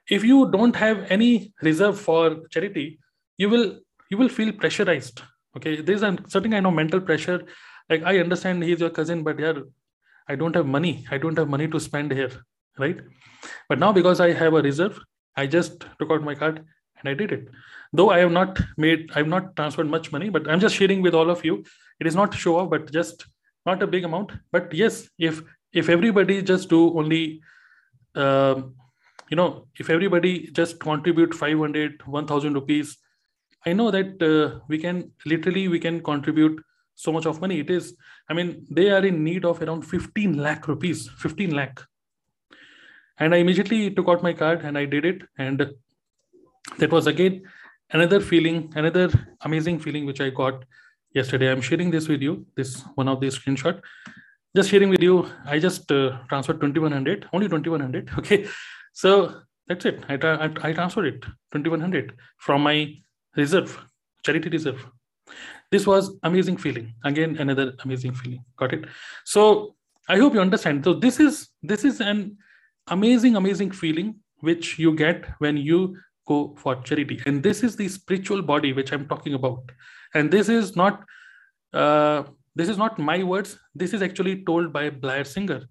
if 0.10 0.24
you 0.24 0.50
don't 0.52 0.76
have 0.76 1.06
any 1.10 1.54
reserve 1.62 2.00
for 2.00 2.48
charity 2.50 3.00
you 3.38 3.50
will 3.50 3.80
you 4.12 4.17
will 4.17 4.30
feel 4.30 4.52
pressurized. 4.52 5.22
Okay? 5.56 5.82
There's 5.82 6.04
a 6.04 6.17
certain 6.28 6.52
kind 6.52 6.65
of 6.65 6.74
mental 6.74 7.00
pressure. 7.00 7.43
Like 7.89 8.04
i 8.04 8.19
understand 8.19 8.63
he's 8.63 8.82
your 8.82 8.89
cousin 8.89 9.24
but 9.24 9.39
yeah 9.39 9.54
i 10.28 10.36
don't 10.36 10.56
have 10.56 10.67
money. 10.67 11.06
I 11.10 11.17
don't 11.17 11.38
have 11.38 11.50
money 11.50 11.67
to 11.67 11.80
spend 11.80 12.12
here 12.12 12.32
right? 12.78 13.00
But 13.67 13.80
now 13.80 13.91
because 13.91 14.19
i 14.19 14.32
have 14.41 14.54
a 14.54 14.62
reserve 14.62 15.00
i 15.36 15.48
just 15.48 15.86
took 16.00 16.12
out 16.12 16.24
my 16.24 16.36
card 16.36 16.63
and 17.00 17.10
i 17.10 17.13
did 17.13 17.32
it. 17.32 17.48
Though 17.93 18.10
i 18.12 18.19
have 18.19 18.32
not 18.32 18.60
made 18.78 19.12
i've 19.15 19.32
not 19.36 19.56
transferred 19.56 19.89
much 19.95 20.12
money 20.12 20.30
but 20.30 20.50
i'm 20.50 20.60
just 20.60 20.76
sharing 20.76 21.02
with 21.02 21.15
all 21.15 21.30
of 21.30 21.45
you. 21.45 21.63
It 22.00 22.08
is 22.08 22.15
not 22.15 22.34
show 22.34 22.58
off 22.58 22.69
but 22.69 22.91
just 22.91 23.26
not 23.65 23.82
a 23.84 23.88
big 23.88 24.04
amount. 24.04 24.32
But 24.52 24.74
yes 24.74 25.10
if 25.17 25.41
if 25.74 25.89
everybody 25.89 26.41
just 26.41 26.69
do 26.69 26.98
only 26.98 27.41
um, 28.15 28.76
you 29.30 29.38
know 29.38 29.68
if 29.78 29.89
everybody 29.89 30.50
just 30.52 30.80
contribute 30.80 31.34
500 31.34 32.02
1000 32.06 32.54
rupees 32.54 32.98
i 33.65 33.74
know 33.74 33.92
that 33.92 34.22
uh, 34.32 34.60
we 34.68 34.78
can 34.78 35.12
literally 35.26 35.68
we 35.68 35.80
can 35.80 36.02
contribute 36.02 36.63
so 37.00 37.13
much 37.13 37.26
of 37.26 37.39
money. 37.42 37.60
It 37.63 37.70
is 37.76 37.94
i 38.30 38.34
mean 38.38 38.50
they 38.70 38.89
are 38.96 39.04
in 39.10 39.24
need 39.24 39.46
of 39.52 39.62
around 39.65 39.84
15 39.92 40.38
lakh 40.46 40.68
rupees 40.68 41.08
15 41.20 41.56
lakh. 41.60 41.86
And 43.18 43.36
i 43.36 43.38
immediately 43.44 43.80
took 43.92 44.10
out 44.10 44.24
my 44.28 44.34
card 44.42 44.65
and 44.65 44.78
i 44.78 44.86
did 44.86 45.06
it. 45.06 45.24
And 45.38 45.65
that 46.78 46.92
was 46.92 47.08
again 47.08 47.42
another 47.92 48.20
feeling 48.32 48.60
another 48.76 49.08
amazing 49.50 49.80
feeling 49.86 50.06
which 50.06 50.22
i 50.22 50.30
got 50.30 50.65
yesterday. 51.13 51.52
I'm 51.52 51.62
sharing 51.62 51.89
this 51.92 52.08
with 52.08 52.22
you 52.22 52.46
this 52.56 52.82
one 52.96 53.08
of 53.08 53.22
the 53.22 53.28
screenshot. 53.28 53.82
Just 54.56 54.70
sharing 54.72 54.89
with 54.89 55.02
you 55.02 55.15
i 55.46 55.60
just 55.68 55.92
uh, 55.92 56.18
transferred 56.28 56.60
2100 56.60 57.28
only 57.34 57.48
2100 57.48 58.12
okay 58.20 58.46
so 58.93 59.41
that's 59.67 59.86
it. 59.86 60.04
I, 60.10 60.15
I, 60.15 60.69
I 60.69 60.73
transferred 60.73 61.06
it 61.06 61.21
2100 61.52 62.13
from 62.38 62.63
my 62.63 62.95
reserve, 63.36 63.80
charity 64.23 64.49
reserve. 64.49 64.86
This 65.71 65.86
was 65.86 66.15
amazing 66.23 66.58
feeling. 66.58 66.93
Again, 67.04 67.38
another 67.38 67.75
amazing 67.84 68.15
feeling. 68.15 68.43
Got 68.58 68.73
it. 68.73 68.86
So 69.25 69.75
I 70.08 70.17
hope 70.17 70.34
you 70.34 70.41
understand. 70.41 70.84
So 70.84 70.93
this 70.93 71.19
is 71.19 71.49
this 71.62 71.86
is 71.86 72.02
an 72.02 72.38
amazing, 72.88 73.36
amazing 73.36 73.71
feeling 73.71 74.15
which 74.39 74.80
you 74.80 74.95
get 74.95 75.25
when 75.38 75.58
you 75.58 75.97
go 76.28 76.56
for 76.58 76.75
charity. 76.78 77.21
And 77.28 77.43
this 77.43 77.62
is 77.62 77.75
the 77.75 77.88
spiritual 77.88 78.41
body 78.41 78.73
which 78.73 78.91
I'm 78.91 79.08
talking 79.08 79.36
about. 79.36 79.71
And 80.15 80.32
this 80.32 80.49
is 80.49 80.75
not 80.75 81.04
uh, 81.73 82.23
this 82.56 82.69
is 82.69 82.78
not 82.78 82.97
my 82.97 83.21
words. 83.21 83.60
This 83.75 83.93
is 83.93 84.02
actually 84.02 84.43
told 84.43 84.73
by 84.73 84.89
Blair 84.89 85.23
Singer 85.23 85.62